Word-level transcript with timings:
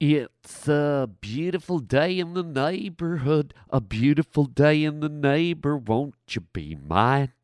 It's 0.00 0.66
a 0.66 1.10
beautiful 1.20 1.78
day 1.78 2.18
in 2.18 2.32
the 2.32 2.42
neighborhood, 2.42 3.52
a 3.68 3.82
beautiful 3.82 4.46
day 4.46 4.82
in 4.82 5.00
the 5.00 5.10
neighbor. 5.10 5.76
Won't 5.76 6.14
you 6.30 6.40
be 6.54 6.74
mine? 6.74 7.34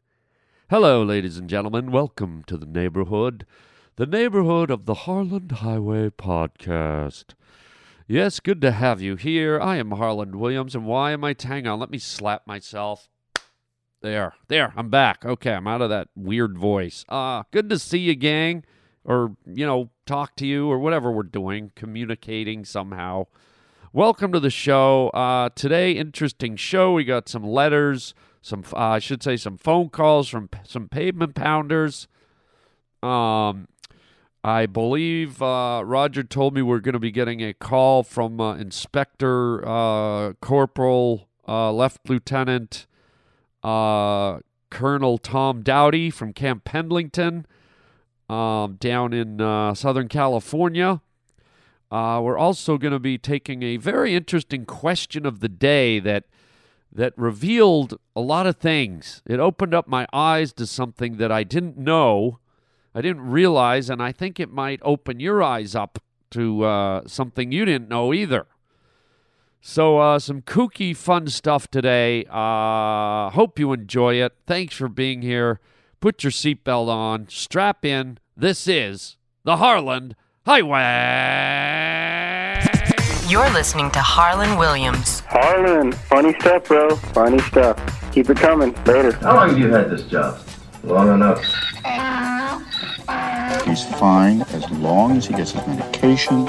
Hello, 0.71 1.03
ladies 1.03 1.37
and 1.37 1.51
gentlemen. 1.51 1.91
Welcome 1.91 2.45
to 2.45 2.57
the 2.57 2.65
neighborhood, 2.65 3.45
the 3.97 4.07
neighborhood 4.07 4.71
of 4.71 4.87
the 4.87 4.95
Harland 4.95 5.53
Highway 5.53 6.09
Podcast. 6.09 7.35
Yes, 8.09 8.41
good 8.41 8.63
to 8.63 8.71
have 8.71 9.03
you 9.03 9.17
here. 9.17 9.61
I 9.61 9.77
am 9.77 9.91
Harland 9.91 10.37
Williams, 10.37 10.75
and 10.75 10.87
why 10.87 11.11
am 11.11 11.25
I? 11.25 11.37
Hang 11.39 11.67
on, 11.67 11.79
let 11.79 11.91
me 11.91 11.99
slap 11.99 12.47
myself. 12.47 13.11
There, 14.01 14.33
there, 14.49 14.73
I'm 14.79 14.89
back. 14.89 15.27
Okay, 15.27 15.53
I'm 15.53 15.69
out 15.69 15.83
of 15.83 15.91
that 15.91 16.09
weird 16.17 16.57
voice. 16.57 17.05
Ah, 17.11 17.41
uh, 17.41 17.43
good 17.51 17.69
to 17.69 17.79
see 17.79 17.99
you, 17.99 18.15
gang 18.15 18.65
or, 19.07 19.37
you 19.47 19.65
know, 19.65 19.91
talk 20.07 20.37
to 20.37 20.47
you 20.47 20.71
or 20.71 20.79
whatever 20.79 21.11
we're 21.11 21.25
doing, 21.25 21.73
communicating 21.75 22.65
somehow. 22.65 23.27
Welcome 23.93 24.33
to 24.33 24.41
the 24.41 24.51
show. 24.51 25.09
Uh, 25.09 25.49
today, 25.55 25.93
interesting 25.93 26.55
show. 26.55 26.93
We 26.93 27.05
got 27.05 27.29
some 27.29 27.43
letters, 27.43 28.15
some, 28.41 28.63
uh, 28.73 28.79
I 28.79 28.99
should 29.01 29.23
say, 29.23 29.37
some 29.37 29.59
phone 29.59 29.89
calls 29.89 30.29
from 30.29 30.49
p- 30.49 30.61
some 30.65 30.89
pavement 30.89 31.35
pounders. 31.35 32.07
Um, 33.03 33.67
I 34.45 34.67
believe 34.67 35.43
uh, 35.43 35.83
Roger 35.85 36.23
told 36.23 36.55
me 36.55 36.63
we're 36.63 36.79
going 36.79 36.93
to 36.93 37.01
be 37.01 37.11
getting 37.11 37.41
a 37.43 37.53
call 37.53 38.05
from 38.05 38.41
uh, 38.41 38.55
Inspector 38.55 39.69
uh, 39.69 40.35
Corporal 40.35 41.29
uh, 41.49 41.73
Left 41.73 42.09
Lieutenant 42.09 42.87
uh, 43.65 44.39
Colonel 44.71 45.19
Tom 45.19 45.63
Dowdy 45.63 46.11
from 46.11 46.33
Camp 46.33 46.65
Pendleton 46.65 47.45
um, 48.29 48.77
down 48.81 49.13
in 49.13 49.41
uh, 49.41 49.75
Southern 49.75 50.09
California. 50.09 51.01
Uh, 51.91 52.21
we're 52.23 52.39
also 52.39 52.79
going 52.79 52.93
to 52.93 52.99
be 52.99 53.17
taking 53.17 53.63
a 53.63 53.77
very 53.77 54.15
interesting 54.15 54.65
question 54.65 55.25
of 55.25 55.41
the 55.41 55.49
day 55.49 56.01
that 56.01 56.25
that 56.93 57.13
revealed 57.17 57.99
a 58.15 58.21
lot 58.21 58.47
of 58.47 58.57
things. 58.57 59.23
It 59.27 59.39
opened 59.39 59.75
up 59.75 59.87
my 59.87 60.07
eyes 60.13 60.53
to 60.55 60.67
something 60.67 61.19
that 61.19 61.31
I 61.31 61.45
didn't 61.45 61.77
know, 61.77 62.39
I 62.95 63.03
didn't 63.03 63.29
realize, 63.29 63.91
and 63.91 64.03
I 64.03 64.13
think 64.13 64.41
it 64.41 64.51
might 64.51 64.81
open 64.83 65.21
your 65.21 65.43
eyes 65.43 65.75
up 65.75 65.99
to 66.31 66.65
uh, 66.65 67.03
something 67.07 67.53
you 67.53 67.67
didn't 67.67 67.91
know 67.91 68.15
either. 68.15 68.47
So, 69.61 69.99
uh, 69.99 70.19
some 70.19 70.43
kooky, 70.43 70.97
fun 70.97 71.27
stuff 71.29 71.69
today. 71.69 72.25
Uh, 72.31 73.31
hope 73.31 73.59
you 73.59 73.73
enjoy 73.73 74.15
it. 74.15 74.33
Thanks 74.47 74.75
for 74.75 74.89
being 74.89 75.23
here. 75.23 75.61
Put 76.01 76.23
your 76.23 76.31
seatbelt 76.31 76.89
on, 76.89 77.27
strap 77.29 77.85
in. 77.85 78.19
This 78.37 78.69
is 78.69 79.17
the 79.45 79.57
Harland 79.57 80.15
Highway. 80.45 80.83
You're 83.29 83.51
listening 83.51 83.91
to 83.93 84.01
Harland 84.01 84.59
Williams. 84.59 85.21
Harland, 85.21 85.95
funny 85.95 86.39
stuff, 86.39 86.65
bro. 86.65 86.95
Funny 86.97 87.39
stuff. 87.41 88.13
Keep 88.13 88.31
it 88.31 88.37
coming. 88.37 88.73
Later. 88.85 89.13
How 89.13 89.37
long 89.37 89.49
have 89.49 89.59
you 89.59 89.69
had 89.69 89.91
this 89.91 90.03
job? 90.03 90.39
Long 90.85 91.15
enough. 91.15 91.43
He's 93.65 93.85
fine 93.99 94.43
as 94.43 94.71
long 94.73 95.17
as 95.17 95.27
he 95.27 95.35
gets 95.35 95.53
his 95.53 95.67
medication. 95.67 96.47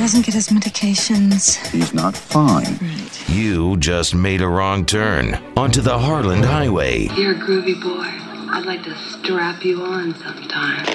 He 0.00 0.04
doesn't 0.04 0.24
get 0.24 0.32
his 0.32 0.48
medications. 0.48 1.62
He's 1.72 1.92
not 1.92 2.16
fine. 2.16 2.78
Right. 2.80 3.28
You 3.28 3.76
just 3.76 4.14
made 4.14 4.40
a 4.40 4.48
wrong 4.48 4.86
turn 4.86 5.34
onto 5.58 5.82
the 5.82 5.98
Harland 5.98 6.42
Highway. 6.42 7.08
You're 7.08 7.32
a 7.32 7.34
groovy 7.34 7.78
boy. 7.82 8.06
I'd 8.50 8.64
like 8.64 8.82
to 8.84 8.96
strap 8.96 9.62
you 9.62 9.82
on 9.82 10.14
sometime. 10.14 10.86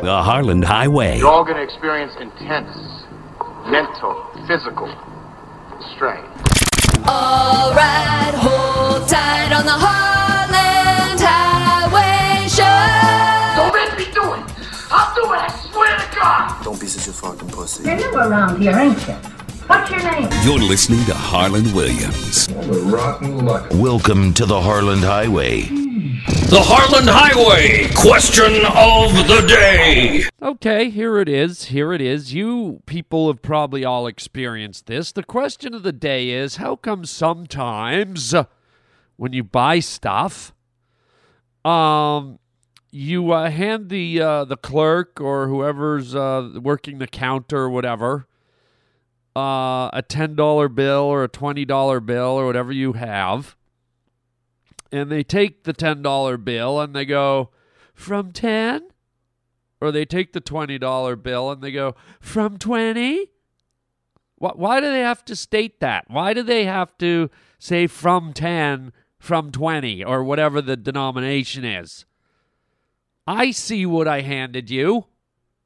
The 0.00 0.22
Harland 0.22 0.64
Highway. 0.64 1.18
You're 1.18 1.26
all 1.26 1.42
going 1.42 1.56
to 1.56 1.64
experience 1.64 2.12
intense 2.20 2.70
mental, 3.66 4.24
physical 4.46 4.86
strain. 5.96 6.22
All 7.08 7.74
right, 7.74 8.32
hold 8.36 9.08
tight 9.08 9.52
on 9.52 9.64
the 9.64 9.72
Harland 9.72 10.19
Don't 16.70 16.80
be 16.80 16.86
such 16.86 17.08
a 17.08 17.12
fucking 17.12 17.48
pussy. 17.48 17.82
You're 17.82 17.96
new 17.96 18.16
around 18.16 18.62
here, 18.62 18.70
ain't 18.70 18.96
you? 19.08 19.14
What's 19.66 19.90
your 19.90 20.08
name? 20.08 20.28
You're 20.44 20.60
listening 20.60 21.04
to 21.06 21.14
Harland 21.14 21.74
Williams. 21.74 22.48
Well, 22.48 22.62
the 22.62 22.80
rotten 22.82 23.44
luck. 23.44 23.66
Welcome 23.74 24.32
to 24.34 24.46
the 24.46 24.60
Harland 24.60 25.02
Highway. 25.02 25.62
The 25.62 26.62
Harland 26.62 27.08
Highway 27.10 27.88
question 27.96 28.64
of 28.66 29.26
the 29.26 29.44
day. 29.48 30.22
Okay, 30.40 30.90
here 30.90 31.18
it 31.18 31.28
is. 31.28 31.64
Here 31.64 31.92
it 31.92 32.00
is. 32.00 32.34
You 32.34 32.84
people 32.86 33.26
have 33.26 33.42
probably 33.42 33.84
all 33.84 34.06
experienced 34.06 34.86
this. 34.86 35.10
The 35.10 35.24
question 35.24 35.74
of 35.74 35.82
the 35.82 35.90
day 35.90 36.30
is 36.30 36.58
how 36.58 36.76
come 36.76 37.04
sometimes 37.04 38.32
when 39.16 39.32
you 39.32 39.42
buy 39.42 39.80
stuff, 39.80 40.54
um, 41.64 42.38
you 42.90 43.32
uh, 43.32 43.50
hand 43.50 43.88
the 43.88 44.20
uh, 44.20 44.44
the 44.44 44.56
clerk 44.56 45.20
or 45.20 45.48
whoever's 45.48 46.14
uh, 46.14 46.50
working 46.60 46.98
the 46.98 47.06
counter 47.06 47.58
or 47.58 47.70
whatever 47.70 48.26
uh, 49.36 49.90
a 49.92 50.02
ten 50.06 50.34
dollar 50.34 50.68
bill 50.68 51.02
or 51.02 51.24
a 51.24 51.28
twenty 51.28 51.64
dollar 51.64 52.00
bill 52.00 52.38
or 52.38 52.46
whatever 52.46 52.72
you 52.72 52.94
have, 52.94 53.56
and 54.90 55.10
they 55.10 55.22
take 55.22 55.64
the 55.64 55.72
ten 55.72 56.02
dollar 56.02 56.36
bill 56.36 56.80
and 56.80 56.94
they 56.94 57.04
go 57.04 57.50
from 57.94 58.32
ten, 58.32 58.88
or 59.80 59.92
they 59.92 60.04
take 60.04 60.32
the 60.32 60.40
twenty 60.40 60.78
dollar 60.78 61.16
bill 61.16 61.50
and 61.50 61.62
they 61.62 61.72
go 61.72 61.94
from 62.20 62.58
twenty. 62.58 63.28
Why, 64.36 64.52
why 64.54 64.80
do 64.80 64.90
they 64.90 65.00
have 65.00 65.24
to 65.26 65.36
state 65.36 65.80
that? 65.80 66.06
Why 66.08 66.34
do 66.34 66.42
they 66.42 66.64
have 66.64 66.96
to 66.98 67.30
say 67.58 67.86
from 67.86 68.32
ten, 68.32 68.92
from 69.18 69.52
twenty, 69.52 70.02
or 70.02 70.24
whatever 70.24 70.60
the 70.60 70.76
denomination 70.76 71.64
is? 71.64 72.04
I 73.30 73.52
see 73.52 73.86
what 73.86 74.08
I 74.08 74.22
handed 74.22 74.70
you. 74.70 75.06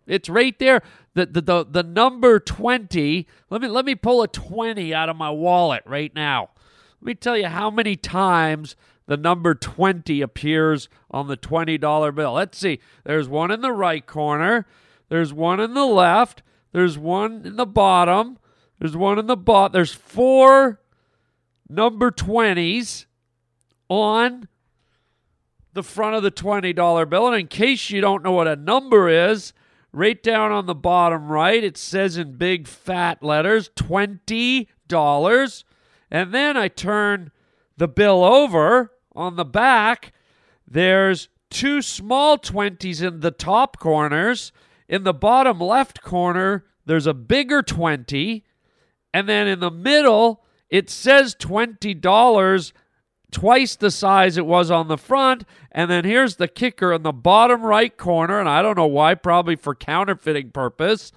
It's 0.07 0.29
right 0.29 0.59
there. 0.59 0.83
The, 1.15 1.25
the 1.25 1.41
the 1.41 1.65
the 1.65 1.83
number 1.83 2.39
20. 2.39 3.27
Let 3.49 3.63
me 3.63 3.69
let 3.69 3.87
me 3.87 3.95
pull 3.95 4.23
a 4.23 4.29
20 4.29 4.93
out 4.93 5.09
of 5.09 5.17
my 5.17 5.31
wallet 5.31 5.83
right 5.87 6.15
now. 6.15 6.51
Let 7.01 7.07
me 7.07 7.15
tell 7.15 7.39
you 7.39 7.47
how 7.47 7.71
many 7.71 7.97
times 7.97 8.77
the 9.07 9.17
number 9.17 9.55
20 9.55 10.21
appears 10.21 10.91
on 11.11 11.29
the 11.29 11.39
$20 11.39 12.15
bill. 12.15 12.33
Let's 12.35 12.59
see. 12.59 12.81
There's 13.05 13.29
one 13.29 13.51
in 13.51 13.63
the 13.63 13.73
right 13.73 14.05
corner. 14.05 14.67
There's 15.09 15.33
one 15.33 15.59
in 15.59 15.73
the 15.73 15.87
left. 15.87 16.43
There's 16.73 16.99
one 16.99 17.47
in 17.47 17.57
the 17.57 17.67
bottom. 17.67 18.39
There's 18.79 18.97
one 18.97 19.19
in 19.19 19.27
the 19.27 19.37
bottom. 19.37 19.73
There's 19.73 19.93
four 19.95 20.81
number 21.69 22.11
20s 22.11 23.07
on 23.89 24.49
the 25.75 25.83
front 25.83 26.17
of 26.17 26.23
the 26.23 26.31
$20 26.31 27.11
bill. 27.11 27.27
And 27.27 27.37
in 27.37 27.49
case 27.49 27.91
you 27.91 28.01
don't 28.01 28.23
know 28.23 28.33
what 28.33 28.49
a 28.49 28.57
number 28.57 29.09
is, 29.09 29.53
right 29.93 30.23
down 30.23 30.51
on 30.53 30.67
the 30.67 30.75
bottom 30.75 31.29
right, 31.29 31.63
it 31.63 31.77
says 31.77 32.17
in 32.17 32.37
big 32.37 32.67
fat 32.67 33.23
letters 33.23 33.69
$20. 33.77 35.65
And 36.11 36.33
then 36.33 36.57
I 36.57 36.69
turn 36.69 37.31
the 37.77 37.89
bill 37.89 38.25
over 38.25 38.93
on 39.15 39.37
the 39.37 39.45
back. 39.45 40.13
There's 40.67 41.29
two 41.51 41.83
small 41.83 42.39
20s 42.39 43.03
in 43.07 43.21
the 43.21 43.31
top 43.31 43.79
corners. 43.79 44.53
In 44.89 45.05
the 45.05 45.15
bottom 45.15 45.59
left 45.61 46.03
corner, 46.03 46.65
there's 46.87 47.07
a 47.07 47.15
bigger 47.15 47.63
20. 47.63 48.45
And 49.13 49.29
then 49.29 49.47
in 49.47 49.61
the 49.61 49.71
middle, 49.71 50.45
it 50.69 50.91
says 50.91 51.35
$20 51.37 52.73
twice 53.35 53.75
the 53.75 53.91
size 53.91 54.39
it 54.39 54.47
was 54.47 54.71
on 54.71 54.87
the 54.87 54.97
front. 54.97 55.45
And 55.73 55.91
then 55.91 56.05
here's 56.05 56.37
the 56.37 56.49
kicker 56.49 56.93
in 56.93 57.03
the 57.03 57.13
bottom 57.13 57.63
right 57.63 57.95
corner, 57.95 58.39
and 58.39 58.49
I 58.49 58.63
don't 58.63 58.79
know 58.79 58.87
why, 58.87 59.17
probably 59.17 59.57
for 59.57 59.75
counterfeiting 59.75 60.53
purpose. 60.53 61.11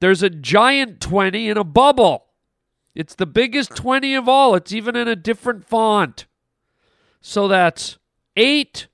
There's 0.00 0.22
a 0.22 0.28
giant 0.28 1.00
20 1.00 1.48
in 1.48 1.56
a 1.56 1.64
bubble. 1.64 2.26
It's 2.94 3.14
the 3.14 3.26
biggest 3.26 3.76
20 3.76 4.14
of 4.14 4.28
all. 4.28 4.56
It's 4.56 4.72
even 4.72 4.96
in 4.96 5.06
a 5.06 5.16
different 5.16 5.64
font. 5.64 6.26
So 7.20 7.46
that's 7.46 7.98
eight 8.36 8.88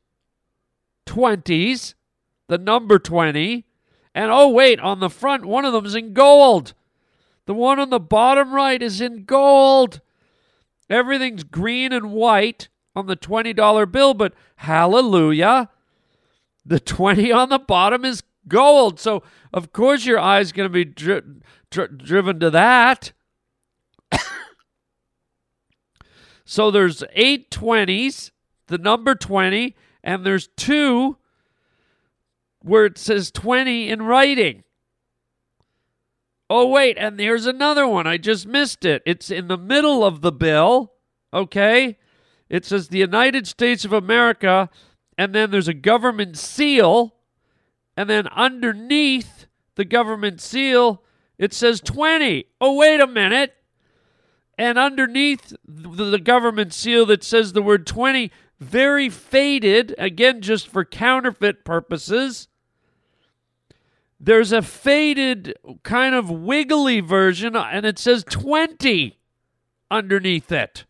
20s, 1.07 1.95
the 2.49 2.59
number 2.59 2.99
20. 2.99 3.65
And 4.15 4.31
oh, 4.31 4.51
wait, 4.51 4.79
on 4.81 5.01
the 5.01 5.09
front, 5.09 5.47
one 5.47 5.65
of 5.65 5.73
them's 5.73 5.95
in 5.95 6.13
gold. 6.13 6.75
The 7.47 7.55
one 7.55 7.79
on 7.79 7.89
the 7.89 7.99
bottom 7.99 8.53
right 8.55 8.83
is 8.83 9.01
in 9.01 9.25
gold. 9.25 10.03
Everything's 10.93 11.43
green 11.43 11.91
and 11.91 12.13
white 12.13 12.69
on 12.95 13.07
the 13.07 13.17
$20 13.17 13.91
bill, 13.91 14.13
but 14.13 14.35
hallelujah, 14.57 15.71
the 16.67 16.79
20 16.79 17.33
on 17.33 17.49
the 17.49 17.59
bottom 17.59 18.05
is 18.05 18.23
gold. 18.47 19.01
So, 19.01 19.23
of 19.55 19.73
course, 19.73 20.05
your 20.05 20.19
eye's 20.19 20.53
going 20.53 20.69
to 20.69 20.73
be 20.73 20.85
dri- 20.85 21.23
dri- 21.71 21.89
driven 21.97 22.41
to 22.41 22.51
that. 22.51 23.13
so, 26.45 26.71
there's 26.71 27.03
eight 27.15 27.51
20s, 27.51 28.31
the 28.67 28.77
number 28.77 29.15
20, 29.15 29.75
and 30.05 30.27
there's 30.27 30.49
two 30.59 31.17
where 32.61 32.85
it 32.85 32.99
says 32.99 33.31
20 33.31 33.89
in 33.89 34.03
writing. 34.03 34.63
Oh, 36.55 36.67
wait, 36.67 36.99
and 36.99 37.19
here's 37.19 37.47
another 37.47 37.89
one. 37.89 38.07
I 38.07 38.19
just 38.19 38.47
missed 38.47 38.85
it. 38.85 39.03
It's 39.07 39.31
in 39.31 39.49
the 39.49 39.57
middle 39.57 40.05
of 40.05 40.21
the 40.21 40.31
bill, 40.31 40.93
okay? 41.33 41.97
It 42.51 42.67
says 42.67 42.89
the 42.89 42.99
United 42.99 43.47
States 43.47 43.87
of 43.87 43.95
America, 43.95 44.69
and 45.17 45.35
then 45.35 45.51
there's 45.51 45.67
a 45.67 45.73
government 45.73 46.37
seal, 46.37 47.15
and 47.97 48.11
then 48.11 48.29
underneath 48.29 49.47
the 49.77 49.87
government 49.87 50.43
seal, 50.43 51.03
it 51.39 51.55
says 51.55 51.81
20. 51.81 52.45
Oh, 52.61 52.75
wait 52.75 53.01
a 53.01 53.07
minute. 53.07 53.55
And 54.59 54.79
underneath 54.79 55.55
the, 55.67 56.05
the 56.05 56.19
government 56.19 56.75
seal 56.75 57.07
that 57.07 57.25
says 57.25 57.55
the 57.55 57.63
word 57.63 57.87
20, 57.87 58.31
very 58.61 59.09
faded, 59.09 59.95
again, 59.97 60.43
just 60.43 60.69
for 60.69 60.85
counterfeit 60.85 61.65
purposes, 61.65 62.49
there's 64.25 64.53
a 64.53 64.63
faded, 64.63 65.57
kind 65.83 66.15
of 66.15 66.31
wiggly 66.31 67.01
version, 67.01 67.57
and 67.57 67.85
it 67.85 67.99
says 67.99 68.25
20 68.31 69.19
underneath 69.91 70.53
it. 70.53 70.85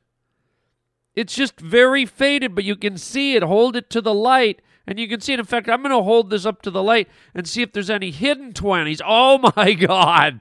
It's 1.15 1.35
just 1.35 1.59
very 1.59 2.05
faded, 2.05 2.55
but 2.55 2.65
you 2.65 2.77
can 2.77 2.99
see 2.99 3.35
it. 3.35 3.43
Hold 3.43 3.75
it 3.75 3.89
to 3.91 4.03
the 4.03 4.13
light, 4.13 4.61
and 4.87 4.99
you 4.99 5.09
can 5.09 5.23
see 5.23 5.33
it. 5.33 5.39
In 5.39 5.47
fact, 5.47 5.71
I'm 5.71 5.81
going 5.81 5.97
to 5.97 6.03
hold 6.03 6.29
this 6.29 6.45
up 6.45 6.61
to 6.63 6.71
the 6.71 6.83
light 6.83 7.09
and 7.35 7.49
see 7.49 7.63
if 7.63 7.73
there's 7.73 7.89
any 7.89 8.11
hidden 8.11 8.53
20s. 8.53 9.01
Oh 9.05 9.51
my 9.57 9.73
God. 9.73 10.41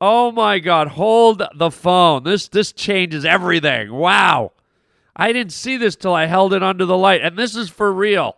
Oh 0.00 0.32
my 0.32 0.60
God. 0.60 0.88
Hold 0.88 1.42
the 1.54 1.70
phone. 1.70 2.24
This 2.24 2.48
this 2.48 2.72
changes 2.72 3.26
everything. 3.26 3.92
Wow. 3.92 4.52
I 5.14 5.32
didn't 5.32 5.52
see 5.52 5.76
this 5.76 5.96
till 5.96 6.14
I 6.14 6.26
held 6.26 6.54
it 6.54 6.62
under 6.62 6.86
the 6.86 6.96
light. 6.96 7.20
And 7.22 7.36
this 7.36 7.54
is 7.56 7.68
for 7.68 7.92
real. 7.92 8.36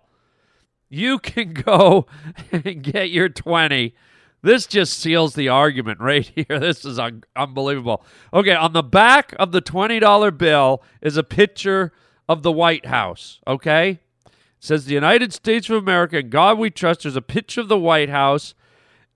You 0.91 1.19
can 1.19 1.53
go 1.55 2.07
and 2.53 2.83
get 2.83 3.11
your 3.11 3.31
20. 3.31 3.95
This 4.43 4.67
just 4.67 4.99
seals 4.99 5.35
the 5.35 5.49
argument 5.49 6.01
right 6.03 6.31
here. 6.35 6.59
This 6.59 6.85
is 6.85 6.99
un- 6.99 7.25
unbelievable. 7.35 8.05
Okay, 8.35 8.55
on 8.55 8.73
the 8.75 8.83
back 8.83 9.35
of 9.39 9.53
the 9.53 9.63
$20 9.63 10.37
bill 10.37 10.83
is 11.01 11.17
a 11.17 11.23
picture 11.23 11.93
of 12.29 12.43
the 12.43 12.53
White 12.53 12.87
House, 12.87 13.41
okay? 13.47 14.01
It 14.27 14.33
says 14.59 14.85
the 14.85 14.95
United 14.95 15.33
States 15.33 15.71
of 15.71 15.77
America 15.77 16.19
and 16.19 16.31
God 16.31 16.59
we 16.59 16.71
trust. 16.71 17.03
There's 17.03 17.17
a 17.17 17.23
picture 17.23 17.63
of 17.63 17.69
the 17.69 17.79
White 17.79 18.11
House 18.11 18.55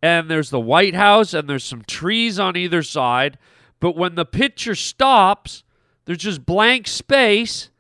and 0.03 0.31
there's 0.31 0.50
the 0.50 0.61
White 0.61 0.94
House 0.94 1.32
and 1.32 1.49
there's 1.49 1.65
some 1.65 1.82
trees 1.82 2.38
on 2.38 2.56
either 2.56 2.82
side. 2.82 3.38
But 3.81 3.97
when 3.97 4.15
the 4.15 4.25
picture 4.25 4.75
stops, 4.75 5.62
there's 6.05 6.19
just 6.19 6.47
blank 6.47 6.87
space 6.87 7.70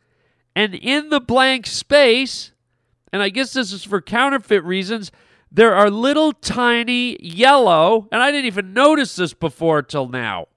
and 0.56 0.74
in 0.74 1.08
the 1.08 1.20
blank 1.20 1.66
space, 1.66 2.52
and 3.14 3.22
I 3.22 3.28
guess 3.28 3.52
this 3.52 3.72
is 3.72 3.84
for 3.84 4.00
counterfeit 4.00 4.64
reasons, 4.64 5.12
there 5.48 5.72
are 5.72 5.88
little 5.88 6.32
tiny 6.32 7.16
yellow, 7.24 8.08
and 8.10 8.20
I 8.20 8.32
didn't 8.32 8.46
even 8.46 8.72
notice 8.72 9.14
this 9.14 9.32
before 9.32 9.82
till 9.82 10.08
now. 10.08 10.48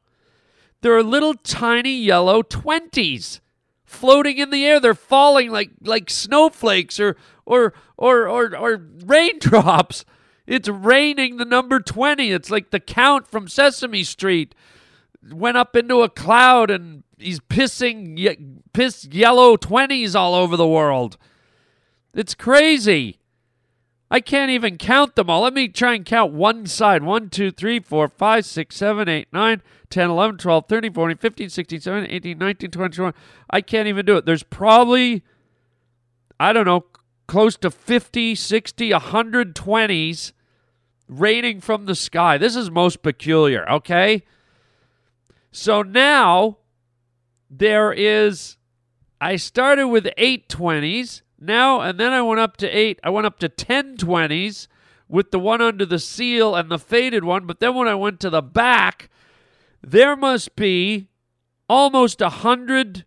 There 0.81 0.97
are 0.97 1.03
little 1.03 1.35
tiny 1.35 1.95
yellow 1.95 2.41
20s 2.41 3.41
floating 3.85 4.39
in 4.39 4.49
the 4.49 4.65
air. 4.65 4.79
They're 4.79 4.95
falling 4.95 5.51
like 5.51 5.69
like 5.83 6.09
snowflakes 6.09 6.99
or 6.99 7.15
or 7.45 7.73
or 7.95 8.27
or, 8.27 8.57
or 8.57 8.81
raindrops. 9.05 10.03
It's 10.47 10.67
raining 10.67 11.37
the 11.37 11.45
number 11.45 11.79
20. 11.79 12.31
It's 12.31 12.49
like 12.49 12.71
the 12.71 12.79
count 12.79 13.27
from 13.27 13.47
Sesame 13.47 14.03
Street 14.03 14.55
went 15.31 15.57
up 15.57 15.75
into 15.75 16.01
a 16.01 16.09
cloud 16.09 16.71
and 16.71 17.03
he's 17.19 17.39
pissing 17.39 18.17
ye- 18.17 18.63
piss 18.73 19.05
yellow 19.05 19.57
20s 19.57 20.15
all 20.15 20.33
over 20.33 20.57
the 20.57 20.67
world. 20.67 21.17
It's 22.17 22.33
crazy. 22.33 23.19
I 24.09 24.21
can't 24.21 24.49
even 24.49 24.77
count 24.77 25.15
them 25.15 25.29
all. 25.29 25.41
Let 25.41 25.53
me 25.53 25.67
try 25.67 25.93
and 25.93 26.03
count 26.03 26.33
one 26.33 26.65
side 26.65 27.03
1, 27.03 27.29
2, 27.29 27.51
3, 27.51 27.79
4, 27.79 28.07
5, 28.07 28.45
6, 28.45 28.75
7, 28.75 29.07
8, 29.07 29.27
9, 29.31 29.61
10, 29.91 30.09
11, 30.09 30.37
12, 30.37 30.65
13, 30.67 30.93
14, 30.93 31.17
15, 31.17 31.49
16, 31.49 31.79
17, 31.79 32.15
18, 32.15 32.37
19, 32.39 32.71
20, 32.71 32.95
21. 32.95 33.13
I 33.51 33.61
can't 33.61 33.87
even 33.87 34.05
do 34.05 34.17
it. 34.17 34.25
There's 34.25 34.41
probably, 34.41 35.23
I 36.39 36.53
don't 36.53 36.65
know, 36.65 36.85
close 37.27 37.55
to 37.57 37.69
50, 37.69 38.33
60, 38.33 38.89
120s 38.89 40.31
raining 41.07 41.61
from 41.61 41.85
the 41.85 41.95
sky. 41.95 42.39
This 42.39 42.55
is 42.55 42.71
most 42.71 43.03
peculiar, 43.03 43.69
okay? 43.69 44.23
So 45.51 45.83
now 45.83 46.57
there 47.47 47.93
is, 47.93 48.57
I 49.21 49.35
started 49.35 49.89
with 49.89 50.09
eight 50.17 50.49
20s 50.49 51.21
now, 51.39 51.81
and 51.81 51.99
then 51.99 52.13
I 52.13 52.21
went 52.21 52.39
up 52.39 52.57
to 52.57 52.67
eight, 52.67 52.99
I 53.03 53.09
went 53.09 53.27
up 53.27 53.39
to 53.39 53.49
10 53.49 53.97
20s 53.97 54.67
with 55.07 55.31
the 55.31 55.39
one 55.39 55.61
under 55.61 55.85
the 55.85 55.99
seal 55.99 56.55
and 56.55 56.69
the 56.69 56.79
faded 56.79 57.23
one. 57.23 57.45
But 57.45 57.59
then 57.59 57.75
when 57.75 57.87
I 57.87 57.95
went 57.95 58.19
to 58.21 58.29
the 58.29 58.41
back, 58.41 59.09
there 59.81 60.15
must 60.15 60.55
be 60.55 61.09
almost 61.69 62.21
a 62.21 62.29
hundred 62.29 63.05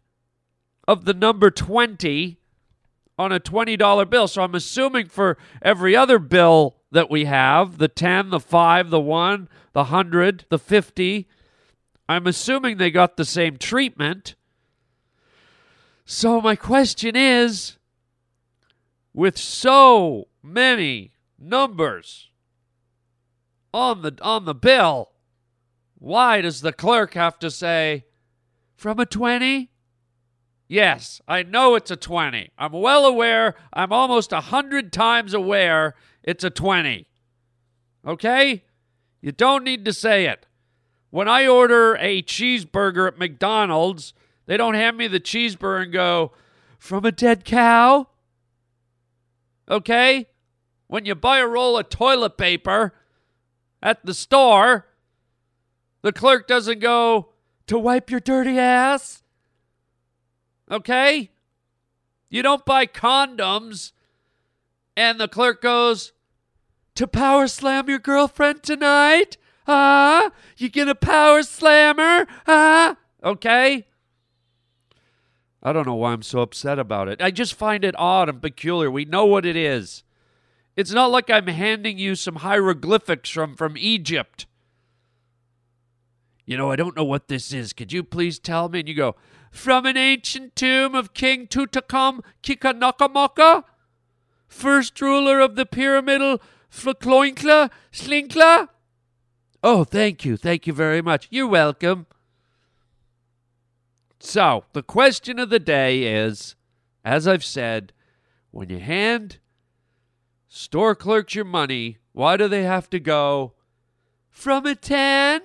of 0.88 1.04
the 1.04 1.14
number 1.14 1.50
20 1.50 2.38
on 3.18 3.32
a 3.32 3.40
$20 3.40 4.08
bill. 4.08 4.28
So 4.28 4.42
I'm 4.42 4.54
assuming 4.54 5.08
for 5.08 5.36
every 5.60 5.94
other 5.94 6.18
bill 6.18 6.76
that 6.90 7.10
we 7.10 7.26
have 7.26 7.78
the 7.78 7.88
10, 7.88 8.30
the 8.30 8.40
5, 8.40 8.90
the 8.90 9.00
1, 9.00 9.48
the 9.72 9.80
100, 9.80 10.46
the 10.48 10.58
50 10.58 11.28
I'm 12.10 12.26
assuming 12.26 12.78
they 12.78 12.90
got 12.90 13.16
the 13.16 13.24
same 13.24 13.56
treatment. 13.56 14.34
So 16.04 16.40
my 16.40 16.56
question 16.56 17.14
is 17.14 17.76
with 19.12 19.38
so 19.38 20.28
many 20.42 21.12
numbers 21.38 22.30
on 23.72 24.02
the 24.02 24.16
on 24.22 24.44
the 24.44 24.54
bill, 24.54 25.10
why 25.98 26.40
does 26.40 26.60
the 26.60 26.72
clerk 26.72 27.14
have 27.14 27.38
to 27.38 27.50
say 27.50 28.04
from 28.76 28.98
a 28.98 29.06
20? 29.06 29.70
Yes, 30.66 31.20
I 31.26 31.42
know 31.42 31.74
it's 31.74 31.90
a 31.90 31.96
20. 31.96 32.50
I'm 32.56 32.72
well 32.72 33.04
aware, 33.04 33.56
I'm 33.72 33.92
almost 33.92 34.32
a 34.32 34.36
100 34.36 34.92
times 34.92 35.34
aware 35.34 35.94
it's 36.22 36.44
a 36.44 36.50
20. 36.50 37.06
Okay? 38.06 38.64
You 39.20 39.32
don't 39.32 39.64
need 39.64 39.84
to 39.84 39.92
say 39.92 40.26
it. 40.26 40.46
When 41.10 41.28
I 41.28 41.46
order 41.46 41.96
a 41.96 42.22
cheeseburger 42.22 43.08
at 43.08 43.18
McDonald's, 43.18 44.14
they 44.46 44.56
don't 44.56 44.74
hand 44.74 44.96
me 44.96 45.08
the 45.08 45.20
cheeseburger 45.20 45.82
and 45.82 45.92
go, 45.92 46.32
from 46.78 47.04
a 47.04 47.12
dead 47.12 47.44
cow? 47.44 48.08
Okay? 49.70 50.26
When 50.88 51.04
you 51.04 51.14
buy 51.14 51.38
a 51.38 51.46
roll 51.46 51.78
of 51.78 51.88
toilet 51.88 52.36
paper 52.36 52.92
at 53.82 54.04
the 54.04 54.12
store, 54.12 54.86
the 56.02 56.12
clerk 56.12 56.48
doesn't 56.48 56.80
go, 56.80 57.28
to 57.68 57.78
wipe 57.78 58.10
your 58.10 58.20
dirty 58.20 58.58
ass? 58.58 59.22
Okay? 60.70 61.30
You 62.28 62.42
don't 62.42 62.66
buy 62.66 62.86
condoms 62.86 63.92
and 64.96 65.20
the 65.20 65.28
clerk 65.28 65.62
goes, 65.62 66.12
to 66.96 67.06
power 67.06 67.46
slam 67.46 67.88
your 67.88 68.00
girlfriend 68.00 68.62
tonight? 68.62 69.36
Ah, 69.66 70.30
you 70.56 70.68
get 70.68 70.88
a 70.88 70.94
power 70.94 71.42
slammer? 71.42 72.26
Ah, 72.46 72.96
okay. 73.22 73.86
I 75.62 75.72
don't 75.72 75.86
know 75.86 75.94
why 75.94 76.12
I'm 76.12 76.22
so 76.22 76.40
upset 76.40 76.78
about 76.78 77.08
it. 77.08 77.20
I 77.20 77.30
just 77.30 77.54
find 77.54 77.84
it 77.84 77.94
odd 77.98 78.28
and 78.28 78.40
peculiar. 78.40 78.90
We 78.90 79.04
know 79.04 79.26
what 79.26 79.44
it 79.44 79.56
is. 79.56 80.02
It's 80.76 80.92
not 80.92 81.10
like 81.10 81.28
I'm 81.28 81.48
handing 81.48 81.98
you 81.98 82.14
some 82.14 82.36
hieroglyphics 82.36 83.28
from, 83.28 83.54
from 83.54 83.76
Egypt. 83.76 84.46
You 86.46 86.56
know, 86.56 86.70
I 86.70 86.76
don't 86.76 86.96
know 86.96 87.04
what 87.04 87.28
this 87.28 87.52
is. 87.52 87.72
Could 87.72 87.92
you 87.92 88.02
please 88.02 88.38
tell 88.38 88.68
me? 88.68 88.80
And 88.80 88.88
you 88.88 88.94
go, 88.94 89.16
from 89.50 89.84
an 89.84 89.96
ancient 89.96 90.56
tomb 90.56 90.94
of 90.94 91.12
King 91.12 91.46
Tutankhamun 91.46 92.22
Kikanakamoka, 92.42 93.64
first 94.48 95.00
ruler 95.00 95.40
of 95.40 95.56
the 95.56 95.66
pyramidal 95.66 96.40
Flakloinkla 96.72 97.70
Slinkla. 97.92 98.68
Oh, 99.62 99.84
thank 99.84 100.24
you. 100.24 100.36
Thank 100.36 100.66
you 100.66 100.72
very 100.72 101.02
much. 101.02 101.28
You're 101.30 101.46
welcome. 101.46 102.06
So, 104.22 104.64
the 104.74 104.82
question 104.82 105.38
of 105.38 105.48
the 105.48 105.58
day 105.58 106.02
is 106.02 106.54
as 107.04 107.26
I've 107.26 107.44
said, 107.44 107.92
when 108.50 108.68
you 108.68 108.78
hand 108.78 109.38
store 110.46 110.94
clerks 110.94 111.34
your 111.34 111.46
money, 111.46 111.98
why 112.12 112.36
do 112.36 112.48
they 112.48 112.64
have 112.64 112.90
to 112.90 113.00
go 113.00 113.54
from 114.28 114.66
a 114.66 114.74
10? 114.74 115.40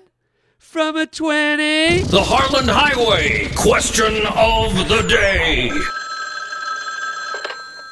From 0.57 0.97
a 0.97 1.05
20? 1.05 1.99
The 1.99 2.21
Harland 2.21 2.69
Highway 2.69 3.49
question 3.55 4.25
of 4.35 4.89
the 4.89 5.07
day. 5.07 5.69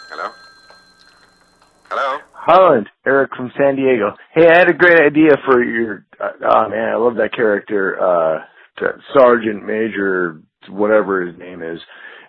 Hello? 0.10 0.32
Hello? 1.90 2.20
Harland, 2.34 2.90
Eric 3.06 3.32
from 3.38 3.52
San 3.58 3.78
Diego. 3.78 4.16
Hey, 4.34 4.50
I 4.50 4.58
had 4.58 4.70
a 4.70 4.74
great 4.74 5.00
idea 5.00 5.38
for 5.46 5.63
your. 5.63 6.06
Uh, 6.20 6.32
oh 6.42 6.70
man, 6.70 6.90
I 6.90 6.96
love 6.96 7.16
that 7.16 7.34
character, 7.34 7.98
uh, 8.02 8.40
Sergeant 9.13 9.66
Major, 9.66 10.42
whatever 10.70 11.25
his 11.25 11.38
name 11.38 11.62
is. 11.62 11.79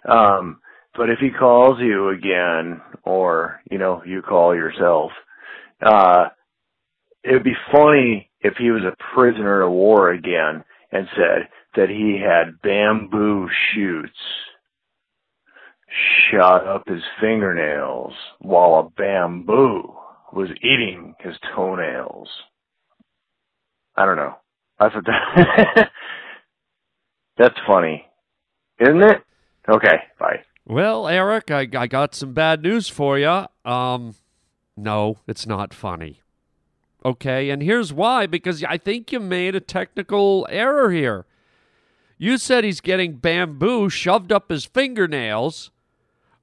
Um, 0.09 0.61
but 0.97 1.11
if 1.11 1.19
he 1.19 1.31
calls 1.31 1.81
you 1.81 2.11
again, 2.11 2.81
or 3.03 3.61
you 3.71 3.79
know, 3.79 4.03
you 4.07 4.23
call 4.23 4.55
yourself, 4.55 5.11
uh, 5.85 6.27
it 7.23 7.33
would 7.33 7.45
be 7.45 7.57
funny 7.73 8.31
if 8.41 8.55
he 8.57 8.71
was 8.71 8.83
a 8.83 9.15
prisoner 9.15 9.63
of 9.63 9.73
war 9.73 10.11
again 10.11 10.65
and 10.93 11.09
said 11.17 11.49
that 11.77 11.89
he 11.89 12.21
had 12.23 12.61
bamboo 12.63 13.49
shoots 13.73 14.13
shot 16.31 16.67
up 16.67 16.89
his 16.89 17.03
fingernails 17.21 18.13
while 18.41 18.75
a 18.75 18.91
bamboo 19.01 19.95
was 20.33 20.49
eating 20.63 21.15
his 21.21 21.35
toenails. 21.55 22.29
I 23.97 24.05
don't 24.07 24.17
know. 24.17 24.35
I 24.79 24.89
thought 24.91 25.05
that 25.07 25.91
that's 27.39 27.59
funny, 27.67 28.05
isn't 28.81 29.03
it? 29.03 29.23
Okay, 29.69 30.03
bye. 30.19 30.43
Well, 30.67 31.09
Eric, 31.09 31.51
I, 31.51 31.69
I 31.77 31.87
got 31.87 32.15
some 32.15 32.33
bad 32.33 32.63
news 32.63 32.89
for 32.89 33.19
you. 33.19 33.47
Um, 33.65 34.15
no, 34.77 35.19
it's 35.27 35.47
not 35.47 35.75
funny. 35.75 36.21
Okay, 37.05 37.51
and 37.51 37.63
here's 37.63 37.93
why 37.93 38.27
because 38.27 38.65
I 38.65 38.79
think 38.79 39.13
you 39.13 39.21
made 39.21 39.55
a 39.55 39.61
technical 39.61 40.47
error 40.51 40.91
here. 40.91 41.27
You 42.17 42.39
said 42.39 42.65
he's 42.65 42.81
getting 42.81 43.17
bamboo 43.17 43.91
shoved 43.91 44.33
up 44.33 44.51
his 44.51 44.65
fingernails. 44.65 45.71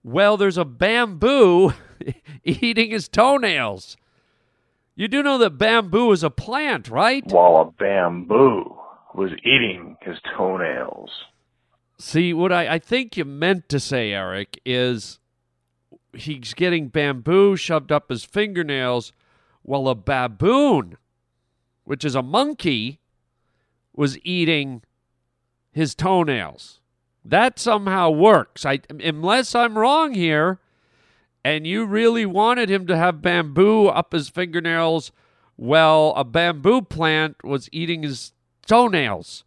Well, 0.03 0.38
there's 0.38 0.57
a 0.57 0.65
bamboo 0.65 1.73
eating 2.43 2.91
his 2.91 3.07
toenails. 3.07 3.97
You 4.95 5.07
do 5.07 5.23
know 5.23 5.38
that 5.39 5.57
bamboo 5.57 6.11
is 6.11 6.23
a 6.23 6.29
plant, 6.29 6.89
right? 6.89 7.25
While 7.25 7.57
a 7.61 7.71
bamboo 7.71 8.77
was 9.15 9.31
eating 9.43 9.97
his 10.01 10.17
toenails. 10.38 11.09
See, 12.01 12.34
what 12.34 12.51
I, 12.51 12.67
I 12.67 12.79
think 12.79 13.15
you 13.15 13.25
meant 13.25 13.70
to 13.70 13.79
say, 13.79 14.12
Eric, 14.12 14.60
is 14.65 15.20
he's 16.13 16.55
getting 16.55 16.88
bamboo 16.88 17.55
shoved 17.55 17.91
up 17.91 18.10
his 18.10 18.25
fingernails 18.25 19.13
while 19.62 19.88
a 19.88 19.93
baboon, 19.93 20.98
which 21.84 22.03
is 22.03 22.15
a 22.15 22.24
monkey, 22.24 23.01
was 23.93 24.17
eating 24.24 24.81
his 25.72 25.93
toenails. 25.93 26.79
That 27.24 27.60
somehow 27.60 28.10
works. 28.10 28.65
I, 28.65 28.79
unless 28.89 29.53
I'm 29.53 29.77
wrong 29.77 30.15
here, 30.15 30.60
and 31.46 31.67
you 31.67 31.86
really 31.86 32.25
wanted 32.25 32.72
him 32.72 32.88
to 32.88 32.98
have 32.98 33.22
bamboo 33.22 33.88
up 33.88 34.13
his 34.13 34.27
fingernails, 34.27 35.12
well, 35.55 36.13
a 36.15 36.24
bamboo 36.24 36.81
plant 36.81 37.43
was 37.43 37.70
eating 37.72 38.01
his 38.01 38.34
toenails. 38.65 39.43